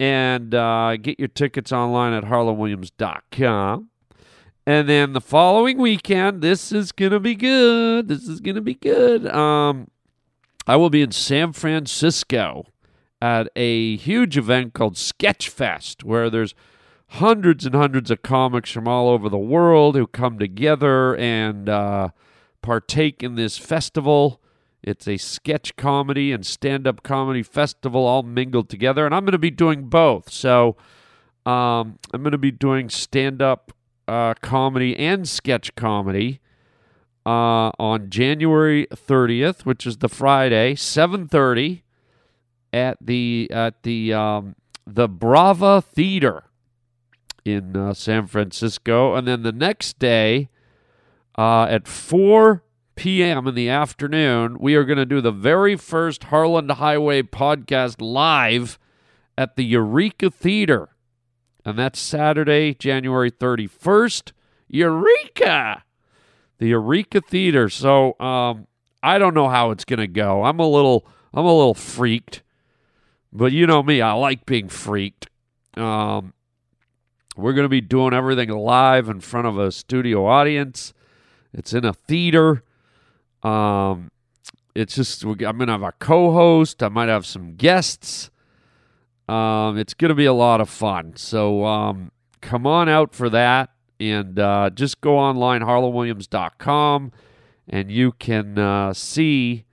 And 0.00 0.54
uh, 0.54 0.96
get 0.96 1.18
your 1.18 1.28
tickets 1.28 1.72
online 1.72 2.12
at 2.12 2.24
harlandwilliams.com. 2.24 3.88
And 4.66 4.88
then 4.88 5.14
the 5.14 5.20
following 5.20 5.78
weekend, 5.78 6.42
this 6.42 6.70
is 6.72 6.92
going 6.92 7.12
to 7.12 7.20
be 7.20 7.34
good. 7.34 8.08
This 8.08 8.28
is 8.28 8.40
going 8.40 8.54
to 8.56 8.60
be 8.60 8.74
good. 8.74 9.26
Um, 9.26 9.88
I 10.66 10.76
will 10.76 10.90
be 10.90 11.00
in 11.00 11.10
San 11.10 11.54
Francisco 11.54 12.66
at 13.22 13.48
a 13.56 13.96
huge 13.96 14.36
event 14.36 14.74
called 14.74 14.94
Sketchfest, 14.94 16.04
where 16.04 16.28
there's 16.28 16.54
hundreds 17.12 17.64
and 17.64 17.74
hundreds 17.74 18.10
of 18.10 18.20
comics 18.22 18.70
from 18.70 18.86
all 18.86 19.08
over 19.08 19.28
the 19.28 19.38
world 19.38 19.96
who 19.96 20.06
come 20.06 20.38
together 20.38 21.16
and 21.16 21.68
uh, 21.68 22.10
partake 22.62 23.22
in 23.22 23.34
this 23.34 23.58
festival. 23.58 24.40
It's 24.82 25.08
a 25.08 25.16
sketch 25.16 25.76
comedy 25.76 26.32
and 26.32 26.46
stand 26.46 26.86
up 26.86 27.02
comedy 27.02 27.42
festival 27.42 28.06
all 28.06 28.22
mingled 28.22 28.68
together, 28.68 29.04
and 29.04 29.14
I'm 29.14 29.24
going 29.24 29.32
to 29.32 29.38
be 29.38 29.50
doing 29.50 29.88
both. 29.88 30.30
So 30.30 30.76
um, 31.44 31.98
I'm 32.12 32.22
going 32.22 32.32
to 32.32 32.38
be 32.38 32.50
doing 32.50 32.88
stand 32.88 33.42
up 33.42 33.72
uh, 34.06 34.34
comedy 34.40 34.96
and 34.96 35.28
sketch 35.28 35.74
comedy. 35.74 36.40
Uh, 37.26 37.70
on 37.78 38.08
January 38.08 38.86
30th, 38.86 39.66
which 39.66 39.86
is 39.86 39.98
the 39.98 40.08
Friday, 40.08 40.74
7:30 40.74 41.82
at 42.72 42.96
the 43.02 43.48
at 43.52 43.82
the 43.82 44.14
um, 44.14 44.56
the 44.86 45.08
Brava 45.08 45.82
Theater 45.82 46.44
in 47.44 47.76
uh, 47.76 47.92
San 47.92 48.26
Francisco, 48.26 49.14
and 49.14 49.28
then 49.28 49.42
the 49.42 49.52
next 49.52 49.98
day 49.98 50.48
uh, 51.38 51.66
at 51.70 51.86
4 51.86 52.64
p.m. 52.96 53.46
in 53.46 53.54
the 53.54 53.68
afternoon, 53.68 54.58
we 54.58 54.74
are 54.74 54.82
going 54.82 54.98
to 54.98 55.06
do 55.06 55.20
the 55.20 55.30
very 55.30 55.76
first 55.76 56.24
Harland 56.24 56.72
Highway 56.72 57.22
podcast 57.22 58.00
live 58.00 58.76
at 59.38 59.54
the 59.54 59.64
Eureka 59.64 60.30
Theater, 60.32 60.88
and 61.64 61.78
that's 61.78 62.00
Saturday, 62.00 62.74
January 62.74 63.30
31st. 63.30 64.32
Eureka! 64.66 65.84
The 66.58 66.68
Eureka 66.70 67.20
Theater. 67.20 67.68
So 67.68 68.18
um, 68.18 68.66
I 69.00 69.18
don't 69.18 69.34
know 69.34 69.48
how 69.48 69.70
it's 69.70 69.84
going 69.84 70.00
to 70.00 70.08
go. 70.08 70.42
I'm 70.42 70.58
a 70.58 70.68
little 70.68 71.06
I'm 71.32 71.44
a 71.44 71.56
little 71.56 71.74
freaked. 71.74 72.42
But 73.32 73.52
you 73.52 73.66
know 73.68 73.82
me, 73.82 74.00
I 74.00 74.12
like 74.14 74.44
being 74.44 74.68
freaked. 74.68 75.28
Um, 75.76 76.32
we're 77.36 77.52
going 77.52 77.66
to 77.66 77.68
be 77.68 77.80
doing 77.80 78.12
everything 78.12 78.48
live 78.48 79.08
in 79.08 79.20
front 79.20 79.46
of 79.46 79.56
a 79.56 79.70
studio 79.70 80.26
audience. 80.26 80.94
It's 81.52 81.72
in 81.72 81.84
a 81.84 81.92
theater. 81.92 82.62
Um, 83.42 84.10
it's 84.74 84.94
just 84.94 85.24
I'm 85.24 85.36
going 85.36 85.66
to 85.66 85.72
have 85.72 85.82
a 85.82 85.92
co-host. 85.92 86.82
I 86.82 86.88
might 86.88 87.08
have 87.08 87.26
some 87.26 87.54
guests. 87.54 88.30
Um, 89.28 89.76
it's 89.76 89.94
going 89.94 90.10
to 90.10 90.14
be 90.14 90.24
a 90.24 90.32
lot 90.32 90.60
of 90.60 90.70
fun. 90.70 91.14
So 91.16 91.64
um, 91.64 92.12
come 92.40 92.66
on 92.66 92.88
out 92.88 93.14
for 93.14 93.28
that, 93.30 93.70
and 94.00 94.38
uh, 94.38 94.70
just 94.70 95.00
go 95.00 95.18
online 95.18 95.60
harlandwilliams.com, 95.60 97.12
and 97.68 97.90
you 97.90 98.12
can 98.12 98.58
uh, 98.58 98.94
see 98.94 99.64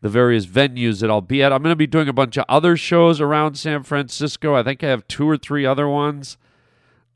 the 0.00 0.08
various 0.08 0.46
venues 0.46 1.00
that 1.00 1.10
I'll 1.10 1.20
be 1.20 1.42
at. 1.42 1.52
I'm 1.52 1.62
going 1.62 1.72
to 1.72 1.76
be 1.76 1.86
doing 1.86 2.08
a 2.08 2.12
bunch 2.12 2.36
of 2.36 2.44
other 2.48 2.76
shows 2.76 3.20
around 3.20 3.54
San 3.54 3.82
Francisco. 3.82 4.54
I 4.54 4.62
think 4.62 4.84
I 4.84 4.88
have 4.88 5.08
two 5.08 5.28
or 5.28 5.36
three 5.36 5.66
other 5.66 5.88
ones 5.88 6.36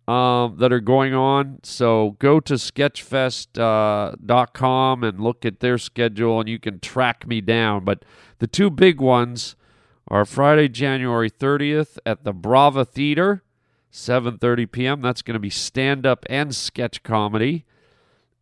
um, 0.09 0.57
that 0.59 0.73
are 0.73 0.81
going 0.81 1.15
on. 1.15 1.61
So 1.63 2.17
go 2.19 2.41
to 2.41 2.55
sketchfest.com 2.55 5.05
uh, 5.05 5.07
and 5.07 5.21
look 5.21 5.45
at 5.45 5.61
their 5.61 5.79
schedule, 5.79 6.41
and 6.41 6.49
you 6.49 6.59
can 6.59 6.81
track 6.81 7.27
me 7.27 7.41
down. 7.41 7.85
But 7.85 8.05
the 8.39 8.47
two 8.47 8.71
big 8.71 9.01
ones 9.01 9.57
are 10.09 10.25
Friday, 10.25 10.69
January 10.69 11.31
30th 11.31 11.99
at 12.05 12.25
the 12.25 12.33
Brava 12.33 12.85
Theater, 12.85 13.43
7:30 13.93 14.73
p.m. 14.73 15.01
That's 15.01 15.23
going 15.23 15.35
to 15.35 15.41
be 15.41 15.51
stand-up 15.51 16.27
and 16.29 16.55
sketch 16.55 17.03
comedy. 17.03 17.65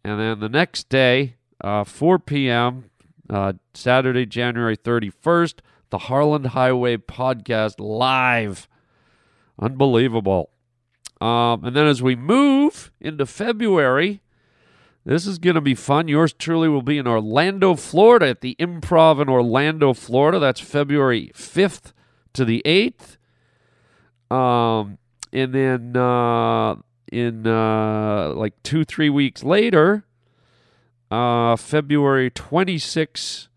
And 0.03 0.19
then 0.19 0.41
the 0.41 0.49
next 0.49 0.89
day, 0.89 1.37
uh, 1.61 1.85
4 1.85 2.19
p.m. 2.19 2.91
Uh, 3.29 3.53
Saturday, 3.75 4.27
January 4.27 4.77
31st, 4.77 5.57
the 5.91 5.99
Harland 5.99 6.49
Highway 6.49 6.97
podcast 6.97 7.75
live. 7.79 8.67
Unbelievable. 9.61 10.51
Um, 11.21 11.65
and 11.65 11.77
then 11.77 11.87
as 11.87 12.03
we 12.03 12.17
move 12.17 12.91
into 13.01 13.27
February, 13.27 14.23
this 15.05 15.27
is 15.27 15.39
going 15.39 15.55
to 15.55 15.61
be 15.61 15.75
fun. 15.75 16.09
Yours 16.09 16.33
truly 16.33 16.69
will 16.69 16.83
be 16.83 16.99
in 16.99 17.07
Orlando, 17.07 17.75
Florida 17.75 18.29
at 18.29 18.41
the 18.41 18.57
Improv 18.59 19.21
in 19.21 19.29
Orlando, 19.29 19.93
Florida. 19.93 20.39
That's 20.39 20.61
February 20.61 21.31
5th 21.35 21.93
to 22.35 22.45
the 22.45 22.63
8th. 22.65 23.17
Um, 24.35 24.99
and 25.33 25.53
then 25.53 25.97
uh, 25.97 26.77
in 27.11 27.47
uh, 27.47 28.33
like 28.35 28.63
two, 28.63 28.85
three 28.85 29.11
weeks 29.11 29.43
later, 29.43 30.05
uh, 31.11 31.57
February 31.57 32.31
26th 32.31 33.49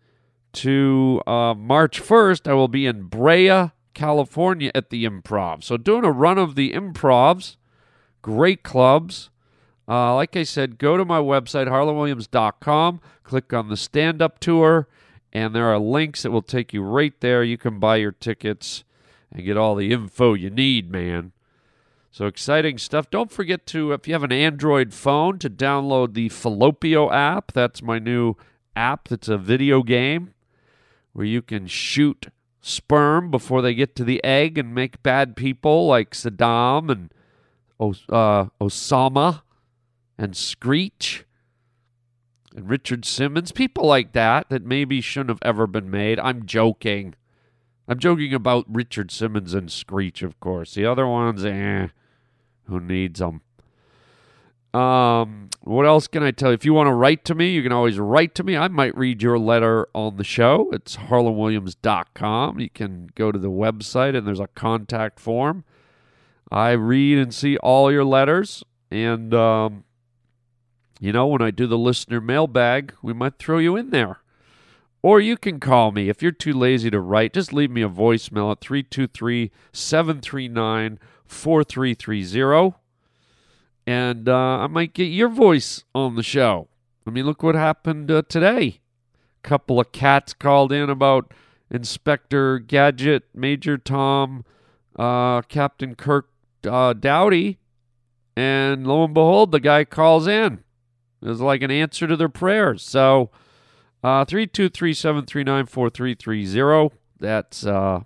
to 0.52 1.20
uh, 1.26 1.54
March 1.54 2.02
1st, 2.02 2.50
I 2.50 2.54
will 2.54 2.68
be 2.68 2.86
in 2.86 3.04
Brea, 3.04 3.70
California 3.94 4.70
at 4.74 4.90
the 4.90 5.04
Improv. 5.04 5.64
So, 5.64 5.76
doing 5.76 6.04
a 6.04 6.12
run 6.12 6.38
of 6.38 6.54
the 6.54 6.72
Improvs, 6.72 7.56
great 8.22 8.62
clubs. 8.62 9.30
Uh, 9.86 10.14
like 10.14 10.36
I 10.36 10.44
said, 10.44 10.78
go 10.78 10.96
to 10.96 11.04
my 11.04 11.18
website, 11.18 11.68
harlandwilliams.com, 11.68 13.00
click 13.22 13.52
on 13.52 13.68
the 13.68 13.76
stand 13.76 14.22
up 14.22 14.38
tour, 14.40 14.88
and 15.32 15.54
there 15.54 15.66
are 15.66 15.78
links 15.78 16.22
that 16.22 16.30
will 16.30 16.42
take 16.42 16.72
you 16.72 16.82
right 16.82 17.18
there. 17.20 17.42
You 17.44 17.58
can 17.58 17.78
buy 17.78 17.96
your 17.96 18.12
tickets 18.12 18.84
and 19.30 19.44
get 19.44 19.56
all 19.56 19.74
the 19.74 19.92
info 19.92 20.34
you 20.34 20.48
need, 20.48 20.90
man. 20.90 21.32
So 22.10 22.26
exciting 22.26 22.78
stuff. 22.78 23.10
Don't 23.10 23.32
forget 23.32 23.66
to, 23.66 23.92
if 23.92 24.06
you 24.06 24.14
have 24.14 24.22
an 24.22 24.30
Android 24.30 24.94
phone, 24.94 25.38
to 25.40 25.50
download 25.50 26.14
the 26.14 26.28
Fallopio 26.28 27.12
app. 27.12 27.50
That's 27.52 27.82
my 27.82 27.98
new 27.98 28.36
app 28.76 29.08
that's 29.08 29.28
a 29.28 29.36
video 29.36 29.82
game 29.82 30.32
where 31.12 31.26
you 31.26 31.42
can 31.42 31.66
shoot 31.66 32.28
sperm 32.66 33.30
before 33.30 33.60
they 33.60 33.74
get 33.74 33.94
to 33.94 34.04
the 34.04 34.24
egg 34.24 34.56
and 34.56 34.74
make 34.74 35.02
bad 35.02 35.36
people 35.36 35.86
like 35.86 36.12
Saddam 36.12 36.90
and 36.90 37.12
uh, 37.78 38.46
Osama 38.58 39.42
and 40.16 40.34
Screech 40.34 41.26
and 42.56 42.70
Richard 42.70 43.04
Simmons, 43.04 43.52
people 43.52 43.84
like 43.84 44.12
that 44.12 44.48
that 44.48 44.64
maybe 44.64 45.02
shouldn't 45.02 45.28
have 45.28 45.38
ever 45.42 45.66
been 45.66 45.90
made. 45.90 46.18
I'm 46.18 46.46
joking. 46.46 47.14
I'm 47.86 47.98
joking 47.98 48.32
about 48.32 48.64
Richard 48.66 49.10
Simmons 49.10 49.52
and 49.52 49.70
Screech, 49.70 50.22
of 50.22 50.40
course. 50.40 50.72
The 50.72 50.86
other 50.86 51.06
ones, 51.06 51.44
eh, 51.44 51.88
who 52.64 52.80
needs 52.80 53.20
them? 53.20 53.42
Um, 54.74 55.50
what 55.62 55.86
else 55.86 56.08
can 56.08 56.24
I 56.24 56.32
tell 56.32 56.50
you? 56.50 56.54
If 56.54 56.64
you 56.64 56.74
want 56.74 56.88
to 56.88 56.94
write 56.94 57.24
to 57.26 57.34
me, 57.34 57.50
you 57.52 57.62
can 57.62 57.70
always 57.70 57.98
write 57.98 58.34
to 58.34 58.42
me. 58.42 58.56
I 58.56 58.66
might 58.68 58.96
read 58.96 59.22
your 59.22 59.38
letter 59.38 59.86
on 59.94 60.16
the 60.16 60.24
show. 60.24 60.68
It's 60.72 60.96
harlandwilliams.com. 60.96 62.58
You 62.58 62.70
can 62.70 63.08
go 63.14 63.30
to 63.30 63.38
the 63.38 63.50
website 63.50 64.16
and 64.16 64.26
there's 64.26 64.40
a 64.40 64.48
contact 64.48 65.20
form. 65.20 65.64
I 66.50 66.72
read 66.72 67.18
and 67.18 67.32
see 67.32 67.56
all 67.58 67.90
your 67.90 68.04
letters, 68.04 68.62
and 68.90 69.32
um, 69.32 69.84
you 71.00 71.12
know 71.12 71.26
when 71.26 71.40
I 71.42 71.50
do 71.50 71.66
the 71.66 71.78
listener 71.78 72.20
mailbag, 72.20 72.94
we 73.02 73.12
might 73.12 73.38
throw 73.38 73.58
you 73.58 73.76
in 73.76 73.90
there. 73.90 74.18
Or 75.02 75.20
you 75.20 75.36
can 75.36 75.60
call 75.60 75.92
me 75.92 76.08
if 76.08 76.22
you're 76.22 76.32
too 76.32 76.52
lazy 76.52 76.90
to 76.90 77.00
write. 77.00 77.34
Just 77.34 77.52
leave 77.52 77.70
me 77.70 77.82
a 77.82 77.88
voicemail 77.88 78.52
at 78.52 78.60
323 78.60 79.50
739 79.72 80.98
4330. 81.26 82.83
And 83.86 84.28
uh, 84.28 84.60
I 84.60 84.66
might 84.66 84.94
get 84.94 85.04
your 85.04 85.28
voice 85.28 85.84
on 85.94 86.16
the 86.16 86.22
show. 86.22 86.68
I 87.06 87.10
mean, 87.10 87.26
look 87.26 87.42
what 87.42 87.54
happened 87.54 88.10
uh, 88.10 88.22
today. 88.28 88.80
A 89.44 89.48
couple 89.48 89.78
of 89.78 89.92
cats 89.92 90.32
called 90.32 90.72
in 90.72 90.88
about 90.88 91.32
Inspector 91.70 92.60
Gadget, 92.60 93.24
Major 93.34 93.76
Tom, 93.76 94.44
uh, 94.96 95.42
Captain 95.42 95.94
Kirk 95.94 96.30
uh, 96.66 96.94
Dowdy. 96.94 97.58
And 98.36 98.86
lo 98.86 99.04
and 99.04 99.14
behold, 99.14 99.52
the 99.52 99.60
guy 99.60 99.84
calls 99.84 100.26
in. 100.26 100.64
It 101.22 101.28
was 101.28 101.40
like 101.40 101.62
an 101.62 101.70
answer 101.70 102.06
to 102.06 102.16
their 102.16 102.28
prayers. 102.28 102.82
So, 102.82 103.30
uh, 104.02 104.24
323-739-4330. 104.24 106.90
That's 107.20 107.64
uh, 107.64 108.00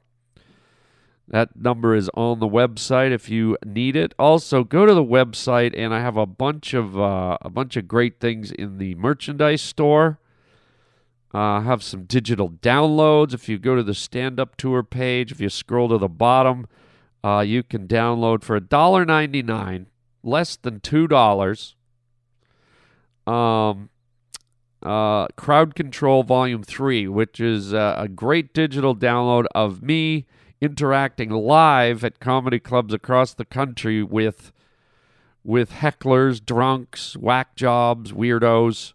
that 1.31 1.55
number 1.55 1.95
is 1.95 2.11
on 2.15 2.41
the 2.41 2.49
website 2.49 3.13
if 3.13 3.29
you 3.29 3.57
need 3.65 3.97
it. 3.97 4.15
Also, 4.19 4.65
go 4.65 4.87
to 4.87 4.95
the 4.95 5.05
website 5.05 5.75
and 5.77 5.93
I 5.93 6.01
have 6.01 6.17
a 6.17 6.27
bunch 6.27 6.73
of 6.73 6.99
uh, 6.99 7.37
a 7.43 7.51
bunch 7.51 7.77
of 7.77 7.87
great 7.87 8.19
things 8.19 8.51
in 8.51 8.79
the 8.79 8.95
merchandise 8.95 9.63
store. 9.63 10.19
Uh, 11.35 11.61
have 11.61 11.83
some 11.83 12.05
digital 12.05 12.49
downloads. 12.49 13.35
If 13.35 13.49
you 13.49 13.59
go 13.59 13.77
to 13.77 13.83
the 13.83 13.95
stand 13.95 14.41
up 14.41 14.57
tour 14.57 14.83
page, 14.83 15.31
if 15.31 15.41
you 15.41 15.51
scroll 15.51 15.91
to 15.91 15.99
the 15.99 16.09
bottom, 16.09 16.67
uh, 17.23 17.41
you 17.41 17.63
can 17.63 17.87
download 17.87 18.43
for 18.43 18.59
$1.99, 18.59 19.87
less 20.23 20.57
than 20.57 20.81
$2. 20.81 21.75
Um, 23.31 23.91
uh, 24.83 25.27
Crowd 25.37 25.75
Control 25.75 26.23
Volume 26.23 26.63
3, 26.63 27.09
which 27.09 27.41
is 27.41 27.75
uh, 27.75 27.97
a 27.99 28.09
great 28.09 28.55
digital 28.55 28.97
download 28.97 29.45
of 29.55 29.83
me 29.83 30.25
interacting 30.61 31.31
live 31.31 32.05
at 32.05 32.21
comedy 32.21 32.59
clubs 32.59 32.93
across 32.93 33.35
the 33.35 33.45
country 33.45 34.03
with 34.03 34.53
with 35.45 35.71
hecklers, 35.71 36.45
drunks, 36.45 37.17
whack 37.17 37.55
jobs, 37.57 38.13
weirdos. 38.13 38.93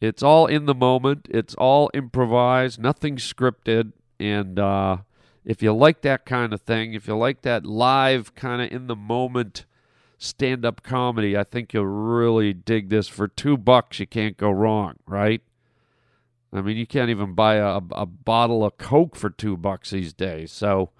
It's 0.00 0.22
all 0.22 0.46
in 0.46 0.66
the 0.66 0.74
moment. 0.74 1.28
It's 1.30 1.54
all 1.56 1.90
improvised, 1.92 2.80
nothing 2.80 3.16
scripted. 3.16 3.92
And 4.18 4.58
uh, 4.58 4.98
if 5.44 5.62
you 5.62 5.74
like 5.74 6.00
that 6.02 6.24
kind 6.24 6.54
of 6.54 6.62
thing, 6.62 6.94
if 6.94 7.06
you 7.06 7.16
like 7.16 7.42
that 7.42 7.66
live 7.66 8.34
kind 8.34 8.62
of 8.62 8.72
in 8.72 8.86
the 8.86 8.96
moment 8.96 9.66
stand 10.16 10.64
up 10.64 10.82
comedy, 10.82 11.36
I 11.36 11.44
think 11.44 11.74
you'll 11.74 11.86
really 11.86 12.52
dig 12.52 12.88
this. 12.88 13.08
For 13.08 13.28
two 13.28 13.56
bucks, 13.56 14.00
you 14.00 14.06
can't 14.06 14.36
go 14.36 14.50
wrong, 14.50 14.96
right? 15.06 15.42
I 16.54 16.60
mean, 16.60 16.76
you 16.76 16.86
can't 16.86 17.10
even 17.10 17.34
buy 17.34 17.56
a, 17.56 17.80
a 17.90 18.06
bottle 18.06 18.64
of 18.64 18.78
Coke 18.78 19.16
for 19.16 19.28
two 19.28 19.56
bucks 19.56 19.90
these 19.90 20.12
days. 20.12 20.52
So 20.52 20.90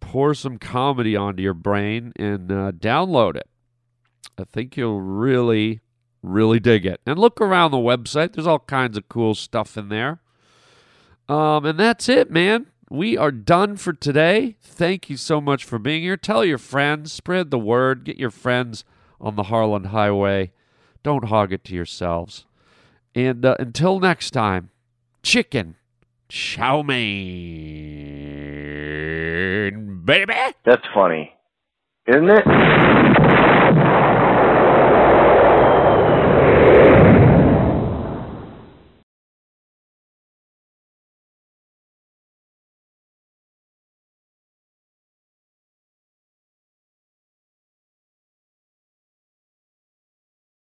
pour 0.00 0.34
some 0.34 0.58
comedy 0.58 1.14
onto 1.14 1.42
your 1.42 1.54
brain 1.54 2.12
and 2.16 2.50
uh, 2.50 2.72
download 2.72 3.36
it. 3.36 3.48
I 4.38 4.44
think 4.44 4.76
you'll 4.76 5.00
really, 5.00 5.80
really 6.22 6.58
dig 6.58 6.86
it. 6.86 7.00
And 7.06 7.18
look 7.18 7.40
around 7.40 7.70
the 7.70 7.76
website. 7.76 8.32
There's 8.32 8.46
all 8.46 8.60
kinds 8.60 8.96
of 8.96 9.08
cool 9.08 9.34
stuff 9.34 9.76
in 9.76 9.90
there. 9.90 10.20
Um, 11.28 11.66
and 11.66 11.78
that's 11.78 12.08
it, 12.08 12.30
man. 12.30 12.66
We 12.90 13.16
are 13.16 13.30
done 13.30 13.76
for 13.76 13.92
today. 13.92 14.56
Thank 14.62 15.10
you 15.10 15.16
so 15.16 15.40
much 15.40 15.64
for 15.64 15.78
being 15.78 16.02
here. 16.02 16.16
Tell 16.16 16.44
your 16.44 16.58
friends, 16.58 17.12
spread 17.12 17.50
the 17.50 17.58
word, 17.58 18.04
get 18.04 18.18
your 18.18 18.30
friends 18.30 18.84
on 19.20 19.36
the 19.36 19.44
Harland 19.44 19.86
Highway. 19.86 20.52
Don't 21.02 21.26
hog 21.26 21.52
it 21.52 21.64
to 21.64 21.74
yourselves. 21.74 22.46
And 23.14 23.44
uh, 23.44 23.54
until 23.60 24.00
next 24.00 24.32
time, 24.32 24.70
chicken, 25.22 25.76
chow 26.28 26.82
mein, 26.82 26.96
baby. 30.04 30.34
That's 30.64 30.82
funny, 30.92 31.32
isn't 32.08 32.28
it? 32.28 32.44